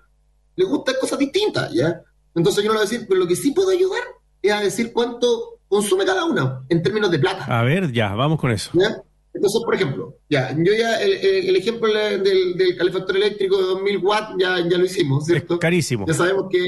Le 0.57 0.65
gustan 0.65 0.97
cosas 1.01 1.19
distintas, 1.19 1.73
¿ya? 1.73 2.03
Entonces 2.35 2.65
yo 2.65 2.69
no 2.69 2.75
lo 2.75 2.81
voy 2.81 2.87
a 2.87 2.91
decir, 2.91 3.07
pero 3.09 3.21
lo 3.21 3.27
que 3.29 3.37
sí 3.37 3.53
puedo 3.53 3.71
ayudar 3.71 4.03
es 4.43 4.53
a 4.53 4.61
decir 4.61 4.93
cuánto 4.93 5.61
consume 5.69 6.05
cada 6.05 6.25
uno 6.25 6.65
en 6.69 6.83
términos 6.83 7.11
de 7.11 7.19
plata. 7.19 7.45
A 7.45 7.63
ver, 7.63 7.93
ya, 7.93 8.15
vamos 8.15 8.41
con 8.41 8.51
eso. 8.51 8.71
¿Ya? 8.75 9.03
Entonces, 9.33 9.63
por 9.65 9.75
ejemplo, 9.75 10.17
ya, 10.29 10.53
yo 10.57 10.73
ya, 10.73 11.01
el, 11.01 11.55
ejemplo 11.55 11.93
del, 11.93 12.57
del, 12.57 12.77
calefactor 12.77 13.17
eléctrico 13.17 13.57
de 13.59 13.63
2000 13.63 13.99
watts 13.99 14.35
ya, 14.39 14.59
ya 14.69 14.79
lo 14.79 14.85
hicimos, 14.85 15.27
¿cierto? 15.27 15.59
carísimo. 15.59 16.07
Ya 16.07 16.15
sabemos 16.15 16.47
que 16.51 16.65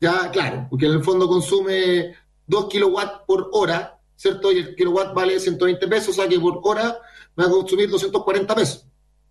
Ya, 0.00 0.30
claro, 0.30 0.66
porque 0.70 0.86
en 0.86 0.92
el 0.92 1.02
fondo 1.02 1.26
consume 1.26 2.14
2 2.46 2.68
kilowatts 2.68 3.22
por 3.26 3.48
hora, 3.52 3.95
¿cierto? 4.16 4.50
Y 4.52 4.58
el 4.58 4.74
kilowatt 4.74 5.14
vale 5.14 5.38
120 5.38 5.86
pesos, 5.88 6.08
o 6.10 6.12
sea 6.14 6.28
que 6.28 6.38
por 6.40 6.60
hora 6.64 6.98
me 7.36 7.44
va 7.44 7.50
a 7.50 7.52
consumir 7.52 7.88
240 7.90 8.54
pesos. 8.54 8.86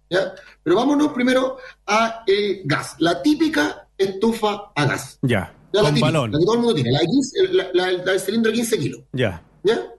¿ya? 0.09 0.33
Pero 0.63 0.75
vámonos 0.75 1.11
primero 1.13 1.57
a 1.87 2.23
el 2.27 2.61
gas, 2.65 2.95
la 2.99 3.21
típica 3.21 3.87
estufa 3.97 4.71
a 4.75 4.85
gas. 4.85 5.17
Ya, 5.23 5.53
Ya, 5.73 5.81
la 5.81 5.89
típica, 5.89 6.05
balón. 6.07 6.31
la 6.31 6.39
que 6.39 6.45
todo 6.45 6.53
el 6.55 6.59
mundo 6.61 6.75
tiene, 6.75 6.91
la, 6.91 6.99
de 6.99 7.05
15 7.07 7.47
la- 7.53 7.69
la- 7.73 7.91
la 7.91 8.03
del 8.11 8.19
cilindro 8.19 8.51
de 8.51 8.55
15 8.57 8.77
kilos. 8.79 9.01
Ya, 9.13 9.43
¿ya? 9.63 9.91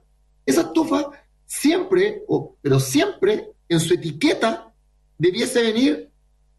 Esa 0.45 0.61
estufa 0.61 1.09
siempre, 1.45 2.23
o- 2.27 2.55
pero 2.61 2.79
siempre 2.79 3.51
en 3.69 3.79
su 3.81 3.93
etiqueta 3.95 4.73
debiese 5.17 5.61
venir 5.61 6.09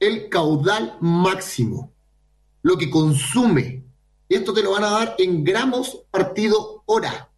el 0.00 0.28
caudal 0.28 0.97
máximo, 1.00 1.92
lo 2.62 2.76
que 2.76 2.90
consume. 2.90 3.82
Y 4.28 4.35
esto 4.35 4.52
te 4.52 4.62
lo 4.62 4.73
van 4.73 4.85
a 4.85 4.90
dar 4.90 5.14
en 5.18 5.42
gramos 5.42 6.02
partido 6.11 6.82
hora. 6.87 7.30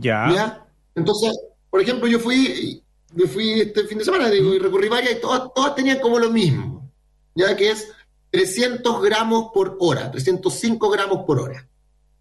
Ya. 0.00 0.32
¿ya? 0.34 0.66
Entonces, 0.94 1.38
por 1.70 1.80
ejemplo, 1.80 2.06
yo 2.08 2.18
fui, 2.18 2.82
yo 3.14 3.26
fui 3.26 3.60
este 3.60 3.84
fin 3.84 3.98
de 3.98 4.04
semana 4.04 4.30
digo, 4.30 4.54
y 4.54 4.58
recorrí 4.58 4.88
varias 4.88 5.18
y 5.18 5.20
todas, 5.20 5.42
todas 5.54 5.74
tenían 5.74 6.00
como 6.00 6.18
lo 6.18 6.30
mismo, 6.30 6.90
ya 7.34 7.54
que 7.56 7.70
es 7.70 7.88
300 8.30 9.02
gramos 9.02 9.50
por 9.52 9.76
hora, 9.80 10.10
305 10.10 10.90
gramos 10.90 11.24
por 11.26 11.40
hora. 11.40 11.66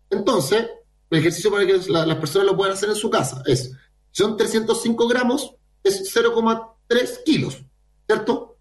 Entonces, 0.09 0.65
el 1.09 1.19
ejercicio 1.19 1.51
para 1.51 1.65
que 1.65 1.79
la- 1.89 2.05
las 2.05 2.17
personas 2.17 2.47
lo 2.47 2.57
puedan 2.57 2.73
hacer 2.73 2.89
en 2.89 2.95
su 2.95 3.09
casa 3.09 3.41
es, 3.45 3.71
son 4.11 4.37
305 4.37 5.07
gramos, 5.07 5.53
es 5.83 6.11
0,3 6.13 7.21
kilos, 7.25 7.63
¿cierto? 8.07 8.57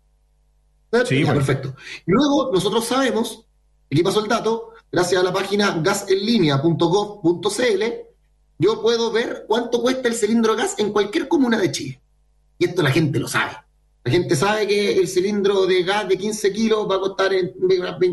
Sí, 1.06 1.20
Ya, 1.20 1.26
bueno. 1.26 1.40
perfecto. 1.44 1.74
Y 2.06 2.12
luego 2.12 2.50
nosotros 2.52 2.84
sabemos, 2.84 3.44
aquí 3.90 4.02
pasó 4.02 4.20
el 4.20 4.28
dato, 4.28 4.70
gracias 4.92 5.20
a 5.20 5.24
la 5.24 5.32
página 5.32 5.80
gasenlinea.gov.cl, 5.82 7.82
yo 8.58 8.80
puedo 8.82 9.10
ver 9.12 9.44
cuánto 9.48 9.80
cuesta 9.82 10.08
el 10.08 10.14
cilindro 10.14 10.54
de 10.54 10.62
gas 10.62 10.74
en 10.78 10.92
cualquier 10.92 11.28
comuna 11.28 11.58
de 11.58 11.70
Chile. 11.72 12.00
Y 12.58 12.66
esto 12.66 12.82
la 12.82 12.90
gente 12.90 13.18
lo 13.18 13.28
sabe. 13.28 13.52
La 14.04 14.12
gente 14.12 14.36
sabe 14.36 14.66
que 14.66 14.98
el 14.98 15.08
cilindro 15.08 15.66
de 15.66 15.82
gas 15.82 16.06
de 16.08 16.16
15 16.18 16.52
kilos 16.52 16.86
va 16.90 16.96
a 16.96 17.00
costar 17.00 17.32
en- 17.32 17.52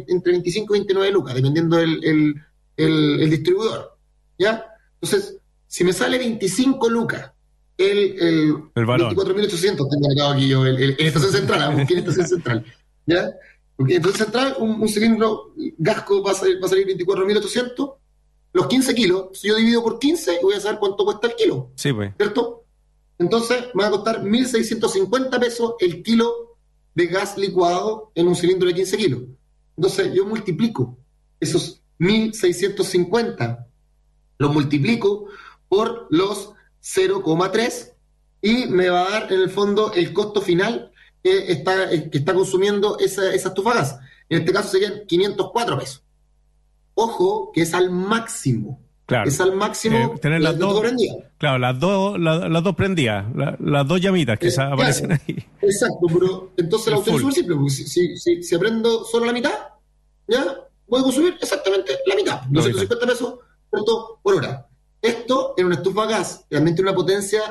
entre 0.08 0.32
25 0.32 0.74
y 0.76 0.80
29 0.80 1.12
lucas, 1.12 1.36
dependiendo 1.36 1.76
del 1.78 2.04
el, 2.04 2.36
el- 2.78 3.22
el 3.22 3.30
distribuidor. 3.30 3.98
¿Ya? 4.40 4.66
Entonces, 5.02 5.38
si 5.68 5.84
me 5.84 5.94
sale 5.94 6.18
25 6.18 6.90
lucas, 6.90 7.32
el, 7.78 7.98
el, 8.20 8.56
El 8.76 8.86
balón. 8.86 9.16
24.800 9.16 9.90
tengo 9.90 10.06
anotado 10.08 10.32
aquí 10.34 10.48
yo, 10.48 10.66
el, 10.66 10.96
estación 11.00 11.32
central, 11.32 11.76
busqué 11.76 11.94
en 11.94 12.00
estación 12.00 12.28
central. 12.28 12.66
¿Ya? 13.06 13.32
Porque 13.76 13.96
en 13.96 14.02
estación 14.02 14.26
central, 14.26 14.56
un, 14.60 14.82
un 14.82 14.88
cilindro 14.88 15.54
gasco 15.78 16.24
va 16.24 16.32
a 16.32 16.36
salir, 16.36 16.62
va 16.62 16.68
a 16.68 16.70
salir 16.70 16.88
24.800. 16.88 17.94
Los 18.54 18.68
15 18.68 18.94
kilos, 18.96 19.40
si 19.40 19.48
yo 19.48 19.56
divido 19.56 19.82
por 19.82 20.00
15, 20.00 20.40
voy 20.42 20.56
a 20.56 20.60
saber 20.60 20.80
cuánto 20.80 21.06
cuesta 21.06 21.28
el 21.28 21.36
kilo. 21.36 21.72
Sí, 21.76 21.94
pues. 21.94 22.14
¿cierto? 22.18 22.66
Entonces 23.18 23.66
me 23.74 23.84
va 23.84 23.90
a 23.90 23.92
costar 23.92 24.24
1.650 24.24 25.40
pesos 25.40 25.76
el 25.80 26.02
kilo 26.04 26.58
de 26.96 27.08
gas 27.08 27.38
licuado 27.38 28.12
en 28.16 28.28
un 28.28 28.36
cilindro 28.36 28.68
de 28.68 28.74
15 28.74 28.98
kilos. 28.98 29.22
Entonces 29.78 30.14
yo 30.14 30.26
multiplico 30.26 30.98
esos 31.40 31.82
1.650, 32.00 33.66
los 34.38 34.54
multiplico 34.54 35.28
por 35.70 36.08
los 36.10 36.54
0,3 36.84 37.94
y 38.42 38.66
me 38.66 38.90
va 38.90 39.08
a 39.08 39.10
dar 39.12 39.32
en 39.32 39.42
el 39.42 39.50
fondo 39.50 39.94
el 39.94 40.12
costo 40.14 40.42
final 40.42 40.92
que 41.24 41.52
está, 41.52 41.90
que 41.90 42.18
está 42.18 42.34
consumiendo 42.34 42.98
esa, 42.98 43.34
esa 43.34 43.50
estufa 43.50 43.76
gas. 43.76 44.00
En 44.30 44.40
este 44.40 44.52
caso 44.52 44.70
serían 44.70 45.06
504 45.08 45.78
pesos. 45.78 46.04
Ojo 47.02 47.52
que 47.54 47.62
es 47.62 47.74
al 47.74 47.90
máximo. 47.92 48.80
Claro. 49.06 49.28
Es 49.28 49.42
al 49.42 49.54
máximo 49.56 49.98
Eh, 50.16 50.20
tener 50.22 50.40
las 50.42 50.54
la- 50.58 50.60
la 50.68 50.72
dos- 50.72 50.80
prendida. 50.82 51.14
Claro, 51.38 51.58
las 51.58 51.80
dos, 51.80 52.20
la- 52.20 52.48
las 52.48 52.64
dos 52.64 52.76
prendidas, 52.76 53.26
la- 53.36 53.58
las 53.60 53.86
dos 53.88 54.00
llamitas 54.00 54.40
que 54.40 54.48
Eh, 54.48 54.52
sa- 54.52 54.72
aparecen 54.72 55.08
claro. 55.08 55.22
ahí. 55.28 55.46
Exacto, 55.64 56.08
pero 56.14 56.52
entonces 56.56 56.88
El 56.88 56.94
la 56.94 56.96
cuestión 56.98 57.16
es 57.16 57.22
súper 57.22 57.34
simple, 57.36 57.56
porque 57.56 57.72
si, 57.72 57.84
si, 57.88 58.18
si, 58.18 58.44
si 58.44 58.56
aprendo 58.56 59.04
solo 59.04 59.26
la 59.26 59.34
mitad, 59.34 59.52
ya 60.28 60.46
voy 60.88 61.00
a 61.02 61.04
consumir 61.04 61.36
exactamente 61.42 61.92
la 62.06 62.16
mitad, 62.16 62.42
La 62.44 62.48
250 62.52 63.06
pesos 63.06 63.36
por 64.24 64.36
hora. 64.36 64.68
Esto 65.02 65.56
en 65.58 65.66
una 65.66 65.76
estufa 65.76 66.04
a 66.04 66.08
gas 66.08 66.46
realmente 66.50 66.82
una 66.82 66.94
potencia 66.94 67.42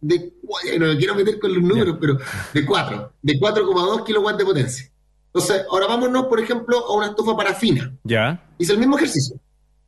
de, 0.00 0.32
Uy, 0.42 0.78
no 0.78 0.86
me 0.86 0.96
quiero 0.98 1.14
meter 1.14 1.38
con 1.38 1.52
los 1.54 1.62
números, 1.62 1.96
pero 2.00 2.18
de 2.52 2.64
4, 2.66 3.12
de 3.22 3.38
4,2 3.38 4.04
kilowatts 4.04 4.38
de 4.38 4.44
potencia. 4.44 4.90
Entonces, 5.34 5.66
ahora 5.68 5.88
vámonos, 5.88 6.26
por 6.26 6.38
ejemplo, 6.38 6.78
a 6.86 6.94
una 6.96 7.06
estufa 7.08 7.36
parafina. 7.36 7.92
Ya, 8.04 8.46
Hice 8.56 8.72
el 8.72 8.78
mismo 8.78 8.96
ejercicio. 8.96 9.36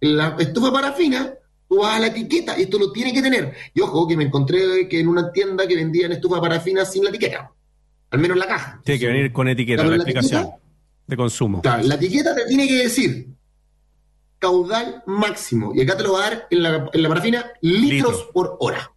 En 0.01 0.17
la 0.17 0.35
estufa 0.41 0.73
parafina, 0.73 1.33
tú 1.69 1.79
vas 1.79 1.97
a 1.97 2.01
la 2.01 2.09
etiqueta 2.09 2.59
y 2.59 2.63
esto 2.63 2.79
lo 2.79 2.91
tiene 2.91 3.13
que 3.13 3.23
tener. 3.23 3.55
Y 3.73 3.81
ojo, 3.81 4.09
que 4.09 4.17
me 4.17 4.25
encontré 4.25 4.89
que 4.89 4.99
en 4.99 5.07
una 5.07 5.31
tienda 5.31 5.67
que 5.69 5.77
vendían 5.77 6.11
estufa 6.11 6.41
parafina 6.41 6.85
sin 6.85 7.05
la 7.05 7.11
etiqueta. 7.11 7.53
Al 8.11 8.19
menos 8.19 8.37
la 8.37 8.47
caja. 8.47 8.81
tiene 8.85 8.99
que 8.99 9.07
venir 9.07 9.33
con 9.33 9.47
etiqueta, 9.49 9.85
la 9.85 9.91
la 9.91 9.97
explicación 9.97 10.41
etiqueta. 10.43 10.63
de 11.07 11.17
consumo. 11.17 11.63
Claro, 11.63 11.83
la 11.85 11.95
etiqueta 11.95 12.35
te 12.35 12.45
tiene 12.47 12.67
que 12.67 12.83
decir 12.83 13.29
caudal 14.39 15.03
máximo. 15.07 15.73
Y 15.75 15.83
acá 15.83 15.97
te 15.97 16.03
lo 16.03 16.13
va 16.15 16.27
a 16.27 16.31
dar 16.31 16.47
en 16.51 16.63
la, 16.63 16.91
en 16.93 17.03
la 17.03 17.09
parafina 17.09 17.53
litros 17.61 18.13
Litro. 18.17 18.33
por 18.33 18.57
hora. 18.61 18.91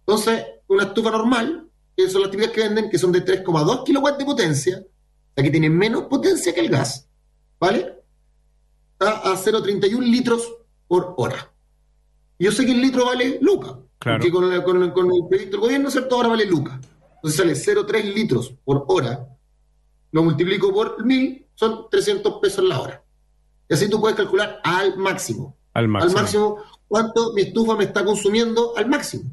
Entonces, 0.00 0.44
una 0.66 0.84
estufa 0.84 1.10
normal, 1.12 1.68
que 1.96 2.08
son 2.10 2.22
las 2.22 2.30
típicas 2.30 2.52
que 2.52 2.60
venden, 2.62 2.90
que 2.90 2.98
son 2.98 3.12
de 3.12 3.24
3,2 3.24 3.84
kilowatts 3.84 4.18
de 4.18 4.24
potencia, 4.24 4.82
que 5.42 5.50
tiene 5.50 5.70
menos 5.70 6.04
potencia 6.04 6.52
que 6.54 6.60
el 6.60 6.68
gas, 6.68 7.08
¿vale? 7.60 7.94
Está 8.92 9.32
a 9.32 9.36
0,31 9.36 10.00
litros 10.02 10.52
por 10.86 11.14
hora. 11.16 11.52
Yo 12.38 12.50
sé 12.52 12.64
que 12.66 12.72
el 12.72 12.80
litro 12.80 13.06
vale 13.06 13.38
Luca, 13.40 13.78
Claro. 13.98 14.18
porque 14.18 14.30
con, 14.32 14.50
la- 14.50 14.62
con 14.64 14.82
el- 14.82 14.92
con 14.92 15.06
el 15.12 15.26
proyecto 15.28 15.52
del 15.52 15.60
gobierno, 15.60 15.90
¿cierto? 15.90 16.16
Ahora 16.16 16.28
vale 16.30 16.46
Luca. 16.46 16.80
Entonces 17.16 17.36
sale 17.36 17.54
0,3 17.54 18.04
litros 18.14 18.54
por 18.64 18.84
hora 18.88 19.26
lo 20.12 20.22
multiplico 20.22 20.72
por 20.72 21.04
mil, 21.04 21.46
son 21.54 21.86
300 21.90 22.38
pesos 22.40 22.64
la 22.64 22.80
hora. 22.80 23.04
Y 23.68 23.74
así 23.74 23.90
tú 23.90 24.00
puedes 24.00 24.16
calcular 24.16 24.58
al 24.64 24.96
máximo. 24.96 25.54
Al 25.74 25.86
máximo. 25.88 26.10
Al 26.16 26.22
máximo, 26.22 26.56
cuánto 26.86 27.32
mi 27.34 27.42
estufa 27.42 27.76
me 27.76 27.84
está 27.84 28.02
consumiendo 28.04 28.74
al 28.76 28.88
máximo. 28.88 29.30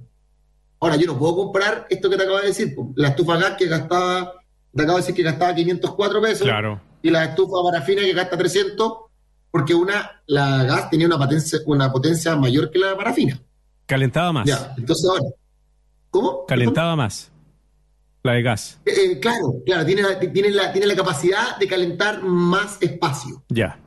Ahora, 0.81 0.97
yo 0.97 1.07
no 1.07 1.17
puedo 1.17 1.35
comparar 1.37 1.87
esto 1.89 2.09
que 2.09 2.17
te 2.17 2.23
acabo 2.23 2.39
de 2.39 2.47
decir. 2.47 2.75
La 2.95 3.09
estufa 3.09 3.37
gas 3.37 3.55
que 3.57 3.67
gastaba, 3.67 4.33
te 4.75 4.83
acabo 4.83 4.97
de 4.97 5.01
decir 5.03 5.15
que 5.15 5.23
gastaba 5.23 5.55
504 5.55 6.21
pesos, 6.21 6.41
Claro. 6.47 6.81
y 7.01 7.09
la 7.09 7.25
estufa 7.25 7.57
parafina 7.63 8.01
que 8.01 8.13
gasta 8.13 8.37
300, 8.37 8.93
porque 9.51 9.73
una, 9.73 10.21
la 10.27 10.63
gas 10.65 10.89
tenía 10.89 11.07
una 11.07 11.17
potencia, 11.17 11.59
una 11.65 11.91
potencia 11.91 12.35
mayor 12.35 12.69
que 12.71 12.79
la 12.79 12.95
parafina. 12.95 13.41
Calentaba 13.85 14.33
más. 14.33 14.45
Ya, 14.47 14.73
entonces 14.77 15.09
ahora, 15.09 15.23
¿cómo? 16.09 16.45
Calentaba 16.45 16.95
más. 16.95 17.31
La 18.23 18.33
de 18.33 18.41
gas. 18.41 18.79
Eh, 18.85 18.91
eh, 19.11 19.19
claro, 19.19 19.55
claro, 19.65 19.85
tiene, 19.85 20.01
la- 20.01 20.19
tiene, 20.19 20.49
la, 20.49 20.71
tiene 20.73 20.87
la 20.87 20.95
capacidad 20.95 21.57
de 21.59 21.67
calentar 21.67 22.21
más 22.23 22.77
espacio. 22.81 23.43
Ya. 23.49 23.79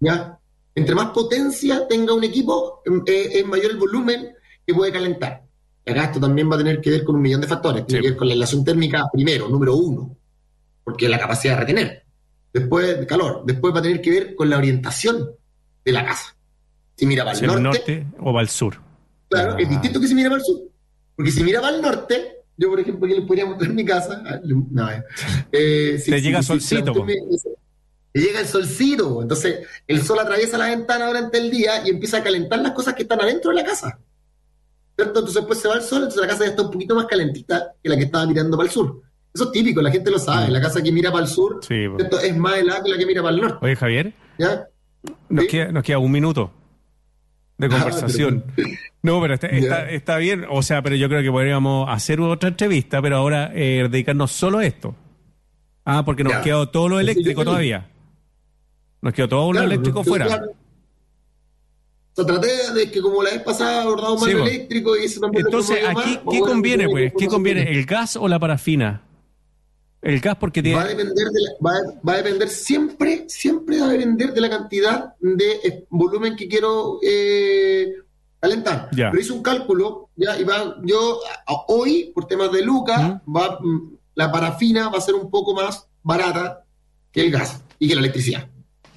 ¿ya? 0.00 0.38
Entre 0.74 0.94
más 0.94 1.10
potencia 1.10 1.86
tenga 1.86 2.14
un 2.14 2.24
equipo, 2.24 2.82
eh, 3.06 3.30
es 3.34 3.46
mayor 3.46 3.72
el 3.72 3.76
volumen 3.76 4.34
que 4.66 4.72
puede 4.74 4.90
calentar. 4.90 5.42
Acá 5.90 6.04
esto 6.04 6.20
también 6.20 6.50
va 6.50 6.54
a 6.54 6.58
tener 6.58 6.80
que 6.80 6.90
ver 6.90 7.04
con 7.04 7.16
un 7.16 7.22
millón 7.22 7.40
de 7.40 7.46
factores. 7.46 7.86
Tiene 7.86 7.98
Sí. 8.00 8.02
que 8.04 8.10
ver 8.10 8.18
con 8.18 8.28
la 8.28 8.34
relación 8.34 8.64
térmica 8.64 9.04
primero, 9.12 9.48
número 9.48 9.74
uno, 9.76 10.16
porque 10.84 11.04
es 11.06 11.10
la 11.10 11.18
capacidad 11.18 11.54
de 11.54 11.60
retener. 11.60 12.04
Después, 12.52 12.98
de 13.00 13.06
calor. 13.06 13.42
Después 13.46 13.74
va 13.74 13.78
a 13.78 13.82
tener 13.82 14.00
que 14.00 14.10
ver 14.10 14.34
con 14.34 14.50
la 14.50 14.58
orientación 14.58 15.30
de 15.84 15.92
la 15.92 16.04
casa. 16.04 16.34
Si 16.96 17.06
mira 17.06 17.24
para 17.24 17.38
el 17.38 17.44
el 17.44 17.62
norte, 17.62 17.96
norte 18.04 18.06
o 18.18 18.24
para 18.32 18.42
el 18.42 18.48
sur. 18.48 18.76
claro, 19.28 19.52
Ah. 19.52 19.60
es 19.60 19.68
distinto 19.68 20.00
que 20.00 20.08
si 20.08 20.14
mira 20.14 20.28
para 20.28 20.40
el 20.40 20.46
sur. 20.46 20.60
Porque 21.16 21.30
si 21.30 21.42
mira 21.44 21.60
para 21.60 21.76
el 21.76 21.82
norte, 21.82 22.36
yo 22.56 22.68
por 22.70 22.80
ejemplo, 22.80 23.06
aquí 23.06 23.14
les 23.16 23.24
podría 23.26 23.46
mostrar 23.46 23.72
mi 23.72 23.84
casa. 23.84 24.22
ah, 24.26 24.40
No, 24.44 24.90
eh. 24.90 25.02
Eh, 25.52 25.98
si- 26.02 26.10
Te 26.10 26.18
si- 26.18 26.24
llega 26.24 26.42
si- 26.42 26.48
solcito, 26.48 26.92
si 26.94 27.02
me- 27.02 27.14
llega 28.12 28.40
el 28.40 28.46
solcito, 28.46 29.22
entonces 29.22 29.66
el 29.86 30.02
sol 30.02 30.18
atraviesa 30.18 30.58
la 30.58 30.66
ventana 30.68 31.06
durante 31.06 31.38
el 31.38 31.50
día 31.50 31.86
y 31.86 31.90
empieza 31.90 32.18
a 32.18 32.22
calentar 32.22 32.58
las 32.60 32.72
cosas 32.72 32.94
que 32.94 33.02
están 33.02 33.20
adentro 33.20 33.50
de 33.50 33.56
la 33.56 33.64
casa. 33.64 33.98
¿Cierto? 34.96 35.20
Entonces 35.20 35.34
después 35.34 35.58
se 35.58 35.68
va 35.68 35.74
el 35.74 35.82
sol, 35.82 35.98
entonces 35.98 36.20
la 36.20 36.28
casa 36.28 36.44
ya 36.44 36.50
está 36.50 36.62
un 36.62 36.70
poquito 36.70 36.94
más 36.94 37.06
calentita 37.06 37.72
que 37.82 37.88
la 37.88 37.96
que 37.96 38.04
estaba 38.04 38.26
mirando 38.26 38.56
para 38.56 38.66
el 38.68 38.72
sur. 38.72 39.00
Eso 39.32 39.44
es 39.44 39.52
típico, 39.52 39.80
la 39.80 39.90
gente 39.90 40.10
lo 40.10 40.18
sabe. 40.18 40.50
La 40.50 40.60
casa 40.60 40.82
que 40.82 40.90
mira 40.92 41.10
para 41.12 41.24
el 41.24 41.30
sur 41.30 41.60
Sí. 41.62 41.86
po. 41.88 41.96
¿cierto? 41.98 42.20
es 42.20 42.36
más 42.36 42.56
helada 42.58 42.82
que 42.82 42.90
la 42.90 42.98
que 42.98 43.06
mira 43.06 43.22
para 43.22 43.34
el 43.34 43.40
norte. 43.40 43.58
Oye, 43.64 43.76
Javier, 43.76 44.12
¿ya? 44.38 44.66
nos, 45.28 45.44
Sí. 45.44 45.50
queda, 45.50 45.72
nos 45.72 45.82
queda 45.84 45.98
un 45.98 46.10
minuto 46.10 46.52
de 47.58 47.66
Ah, 47.66 47.70
conversación. 47.70 48.44
No, 49.02 49.18
pero 49.22 49.32
está, 49.32 49.50
Ya. 49.50 49.56
está, 49.58 49.90
está 49.90 50.16
bien. 50.18 50.44
O 50.50 50.62
sea, 50.62 50.82
pero 50.82 50.94
yo 50.94 51.08
creo 51.08 51.22
que 51.22 51.30
podríamos 51.30 51.88
hacer 51.88 52.20
otra 52.20 52.50
entrevista, 52.50 53.00
pero 53.00 53.16
ahora 53.16 53.50
eh, 53.54 53.88
dedicarnos 53.90 54.30
solo 54.30 54.58
a 54.58 54.66
esto. 54.66 54.94
Ah, 55.86 56.04
porque 56.04 56.22
nos 56.22 56.34
Ya. 56.34 56.42
quedó 56.42 56.68
todo 56.68 56.86
lo 56.90 57.00
eléctrico 57.00 57.42
todavía. 57.42 57.88
Nos 59.00 59.14
quedó 59.14 59.28
todo 59.28 59.46
lo 59.46 59.52
Claro, 59.52 59.66
eléctrico 59.68 60.00
pero 60.02 60.10
fuera. 60.10 60.26
claro. 60.26 60.52
O 62.12 62.14
sea, 62.16 62.26
traté 62.26 62.72
de 62.74 62.90
que 62.90 63.00
como 63.00 63.22
la 63.22 63.30
vez 63.30 63.42
pasada 63.42 63.82
abordamos 63.82 64.20
más 64.20 64.30
Sí, 64.30 64.36
po. 64.36 64.42
eléctrico 64.42 64.96
y 64.96 65.04
eso 65.04 65.20
también 65.20 65.44
lo 65.44 65.48
Entonces, 65.48 65.78
aquí, 65.86 65.94
más, 65.94 66.04
¿qué 66.18 66.20
bueno, 66.24 66.46
conviene, 66.46 66.88
pues? 66.88 67.12
¿Qué 67.16 67.26
conviene? 67.28 67.70
¿El 67.70 67.84
gas 67.86 68.16
o 68.16 68.26
la 68.28 68.38
parafina? 68.38 69.02
El 70.02 70.18
gas 70.20 70.36
porque 70.36 70.62
tiene... 70.62 70.76
Va 70.78 70.84
a 70.84 70.88
depender, 70.88 71.14
de 71.14 71.40
la- 71.40 71.50
va, 71.70 71.76
a- 71.76 72.00
va 72.08 72.12
a 72.14 72.16
depender 72.22 72.48
siempre, 72.48 73.24
siempre 73.28 73.80
va 73.80 73.86
a 73.86 73.92
depender 73.92 74.32
de 74.32 74.40
la 74.40 74.48
cantidad 74.50 75.14
de 75.20 75.50
eh, 75.62 75.84
volumen 75.90 76.36
que 76.36 76.48
quiero 76.48 76.98
eh, 77.02 77.92
calentar. 78.40 78.88
Ya. 78.92 79.10
Pero 79.10 79.20
hice 79.22 79.32
un 79.32 79.42
cálculo, 79.42 80.08
ya, 80.16 80.38
y 80.38 80.44
va, 80.44 80.76
yo 80.82 81.20
a- 81.46 81.64
hoy, 81.68 82.10
por 82.14 82.26
temas 82.26 82.50
de 82.50 82.62
lucas, 82.62 82.98
va, 83.28 83.58
mm, 83.60 83.92
la 84.14 84.32
parafina 84.32 84.88
va 84.88 84.98
a 84.98 85.02
ser 85.02 85.14
un 85.14 85.30
poco 85.30 85.54
más 85.54 85.86
barata 86.02 86.64
que 87.12 87.20
el 87.20 87.30
gas 87.30 87.60
y 87.78 87.86
que 87.86 87.94
la 87.94 88.00
electricidad. 88.00 88.48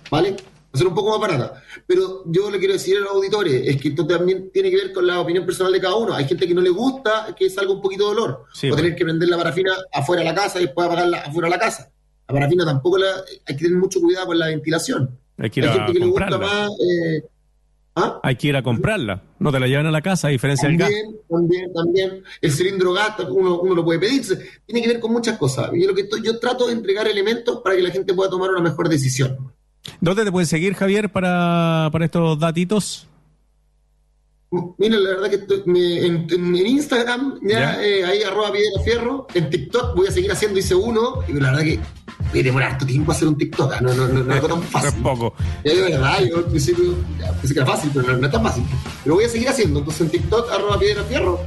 ¿Vale? 0.10 0.36
Va 0.74 0.76
a 0.76 0.78
ser 0.80 0.88
un 0.88 0.96
poco 0.96 1.12
más 1.12 1.20
barata. 1.30 1.62
Pero 1.86 2.24
yo 2.26 2.50
le 2.50 2.58
quiero 2.58 2.74
decir 2.74 2.98
a 2.98 3.02
los 3.02 3.12
auditores, 3.12 3.68
es 3.68 3.80
que 3.80 3.90
esto 3.90 4.08
también 4.08 4.50
tiene 4.52 4.72
que 4.72 4.78
ver 4.78 4.92
con 4.94 5.06
la 5.06 5.20
opinión 5.20 5.46
personal 5.46 5.72
de 5.72 5.80
cada 5.80 5.96
uno. 5.96 6.14
Hay 6.16 6.26
gente 6.26 6.48
que 6.48 6.54
no 6.56 6.62
le 6.62 6.72
gusta 6.72 7.36
que 7.38 7.48
salga 7.50 7.72
un 7.74 7.82
poquito 7.82 8.06
de 8.06 8.12
olor. 8.12 8.46
Sí, 8.54 8.68
o 8.68 8.70
bueno. 8.72 8.84
tener 8.84 8.98
que 8.98 9.04
prender 9.06 9.30
la 9.30 9.38
parafina 9.38 9.72
afuera 9.94 10.24
de 10.24 10.30
la 10.30 10.34
casa 10.36 10.60
y 10.60 10.66
después 10.66 10.88
apagarla 10.88 11.20
afuera 11.20 11.48
de 11.48 11.52
la 11.52 11.60
casa. 11.60 11.92
La 12.28 12.34
parafina 12.34 12.66
tampoco 12.66 12.98
la, 12.98 13.08
hay 13.46 13.56
que 13.56 13.64
tener 13.66 13.78
mucho 13.78 14.02
cuidado 14.02 14.26
con 14.28 14.40
la 14.40 14.48
ventilación. 14.48 15.16
Hay 15.38 15.50
que 15.52 15.60
ir 15.60 15.68
Hay 15.68 15.70
a 15.72 15.74
gente 15.86 15.94
que 15.94 16.00
le 16.00 16.06
gusta 16.08 16.28
comprarla. 16.30 16.48
más. 16.48 16.70
eh, 16.72 17.24
¿ah? 17.96 18.20
Hay 18.24 18.36
que 18.36 18.48
ir 18.48 18.56
a 18.56 18.64
comprarla. 18.64 19.22
No 19.38 19.52
te 19.52 19.60
la 19.60 19.68
llevan 19.68 19.86
a 19.86 19.92
la 19.92 20.02
casa, 20.02 20.30
a 20.30 20.32
diferencia 20.32 20.68
del 20.70 20.78
gas. 20.80 20.90
También, 20.90 21.20
también, 21.30 21.74
también. 21.74 22.24
El 22.42 22.52
cilindro 22.52 22.94
gas, 22.94 23.14
uno, 23.30 23.60
uno 23.60 23.76
lo 23.76 23.84
puede 23.86 24.00
pedir. 24.00 24.24
Tiene 24.66 24.82
que 24.82 24.88
ver 24.88 25.00
con 25.00 25.12
muchas 25.12 25.38
cosas. 25.38 25.70
Y 25.74 25.86
lo 25.86 25.94
que 25.94 26.02
estoy- 26.02 26.24
yo 26.24 26.40
trato 26.40 26.66
de 26.66 26.74
entregar 26.74 27.08
elementos 27.08 27.62
para 27.62 27.76
que 27.76 27.84
la 27.84 27.92
gente 27.92 28.14
pueda 28.16 28.32
tomar 28.32 28.50
una 28.50 28.62
mejor 28.62 28.90
decisión. 28.90 29.54
¿Dónde 30.00 30.24
te 30.26 30.32
pueden 30.32 30.48
seguir, 30.48 30.74
Javier, 30.76 31.12
para, 31.12 31.90
para 31.92 32.06
estos 32.06 32.40
datitos? 32.40 33.08
Mira, 34.78 34.98
la 35.00 35.10
verdad 35.16 35.30
que 35.32 35.36
estoy- 35.38 35.64
me- 35.66 36.06
en, 36.06 36.56
Instagram, 36.56 37.40
ya, 37.42 37.84
eh, 37.84 38.06
ahí 38.06 38.22
arroba 38.22 38.52
piedra 38.52 38.84
fierro, 38.84 39.26
en 39.34 39.50
TikTok 39.50 39.96
voy 39.96 40.06
a 40.08 40.12
seguir 40.12 40.32
haciendo, 40.32 40.60
hice 40.60 40.76
uno, 40.76 41.22
y 41.28 41.34
la 41.34 41.50
verdad 41.52 41.64
que 41.64 41.80
voy 42.32 42.40
a 42.40 42.44
demorar 42.44 42.72
harto 42.74 42.86
tiempo 42.86 43.12
hacer 43.12 43.28
un 43.30 43.36
TikTok, 43.38 43.74
ah, 43.74 43.82
no, 43.82 43.94
no, 43.96 44.08
no, 44.08 44.24
no 44.24 44.36
es 44.36 44.48
tan 44.48 44.62
fácil. 44.72 45.02
poco. 45.02 45.34
Ya, 45.66 45.74
de 45.74 45.82
verdad, 45.82 46.20
yo 46.30 46.38
al 46.38 46.46
principio 46.46 46.96
pensé 47.42 47.54
que 47.56 47.60
era 47.62 47.66
fácil, 47.72 47.90
pero 47.96 48.08
no, 48.12 48.18
no 48.20 48.26
es 48.28 48.32
tan 48.32 48.44
fácil. 48.44 48.64
Pero 49.04 49.16
voy 49.16 49.26
a 49.26 49.30
seguir 49.30 49.50
haciendo, 49.50 49.80
entonces 49.80 50.02
en 50.02 50.10
TikTok, 50.12 50.52
arroba 50.52 50.78
piedra 50.80 51.04
fierro, 51.04 51.40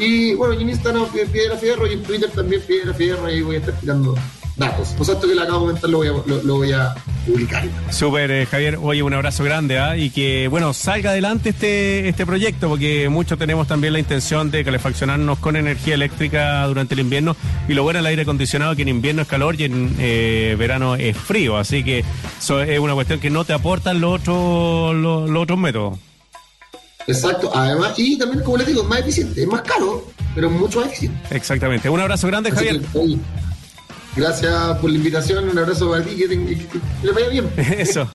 y 0.00 0.34
bueno, 0.34 0.54
y 0.54 0.62
en 0.62 0.70
Instagram 0.70 1.04
Pie- 1.12 1.28
piedra 1.30 1.56
fierro, 1.56 1.86
y 1.86 1.92
en 1.92 2.02
Twitter 2.02 2.28
también 2.30 2.60
piedra 2.62 2.92
fierro, 2.92 3.30
y 3.30 3.42
voy 3.42 3.54
a 3.54 3.58
estar 3.60 3.74
tirando 3.78 4.16
datos. 4.56 4.88
Por 4.90 5.08
esto 5.08 5.26
que 5.26 5.34
le 5.34 5.42
acabo 5.42 5.60
de 5.60 5.66
comentar 5.66 5.90
lo 5.90 5.98
voy 5.98 6.08
a, 6.08 6.12
lo, 6.12 6.42
lo 6.42 6.56
voy 6.56 6.72
a 6.72 6.94
publicar. 7.26 7.64
Súper, 7.90 8.30
eh, 8.30 8.46
Javier. 8.46 8.78
Oye, 8.82 9.02
un 9.02 9.14
abrazo 9.14 9.44
grande, 9.44 9.78
¿ah? 9.78 9.96
Y 9.96 10.10
que, 10.10 10.48
bueno, 10.48 10.72
salga 10.72 11.10
adelante 11.10 11.50
este, 11.50 12.08
este 12.08 12.26
proyecto, 12.26 12.68
porque 12.68 13.08
muchos 13.08 13.38
tenemos 13.38 13.66
también 13.66 13.92
la 13.92 13.98
intención 13.98 14.50
de 14.50 14.64
calefaccionarnos 14.64 15.38
con 15.38 15.56
energía 15.56 15.94
eléctrica 15.94 16.66
durante 16.66 16.94
el 16.94 17.00
invierno. 17.00 17.36
Y 17.68 17.74
lo 17.74 17.82
bueno 17.82 17.98
del 17.98 18.06
aire 18.06 18.22
acondicionado, 18.22 18.76
que 18.76 18.82
en 18.82 18.88
invierno 18.88 19.22
es 19.22 19.28
calor 19.28 19.60
y 19.60 19.64
en 19.64 19.94
eh, 19.98 20.56
verano 20.58 20.96
es 20.96 21.16
frío. 21.16 21.56
Así 21.56 21.82
que 21.84 22.04
eso 22.38 22.62
es 22.62 22.78
una 22.78 22.94
cuestión 22.94 23.20
que 23.20 23.30
no 23.30 23.44
te 23.44 23.52
aportan 23.52 24.00
los 24.00 24.20
otros, 24.20 24.94
los, 24.94 25.30
los 25.30 25.42
otros 25.42 25.58
métodos. 25.58 25.98
Exacto, 27.06 27.50
además, 27.54 27.94
y 27.96 28.16
también, 28.16 28.44
como 28.44 28.58
les 28.58 28.66
digo, 28.68 28.82
es 28.82 28.88
más 28.88 29.00
eficiente, 29.00 29.42
es 29.42 29.48
más 29.48 29.62
caro, 29.62 30.06
pero 30.36 30.48
mucho 30.48 30.80
más 30.80 30.88
eficiente. 30.88 31.18
Exactamente. 31.34 31.88
Un 31.88 31.98
abrazo 32.00 32.28
grande, 32.28 32.50
Así 32.50 32.58
Javier. 32.64 32.80
que, 32.80 33.16
gracias 34.16 34.78
por 34.78 34.90
la 34.90 34.96
invitación, 34.96 35.48
un 35.48 35.58
abrazo 35.58 35.90
para 35.90 36.02
ti, 36.04 36.16
que, 36.16 36.28
te- 36.28 36.44
que- 36.44 36.68
le 37.02 37.12
vaya 37.12 37.28
bien. 37.28 37.50
Eso. 37.78 38.08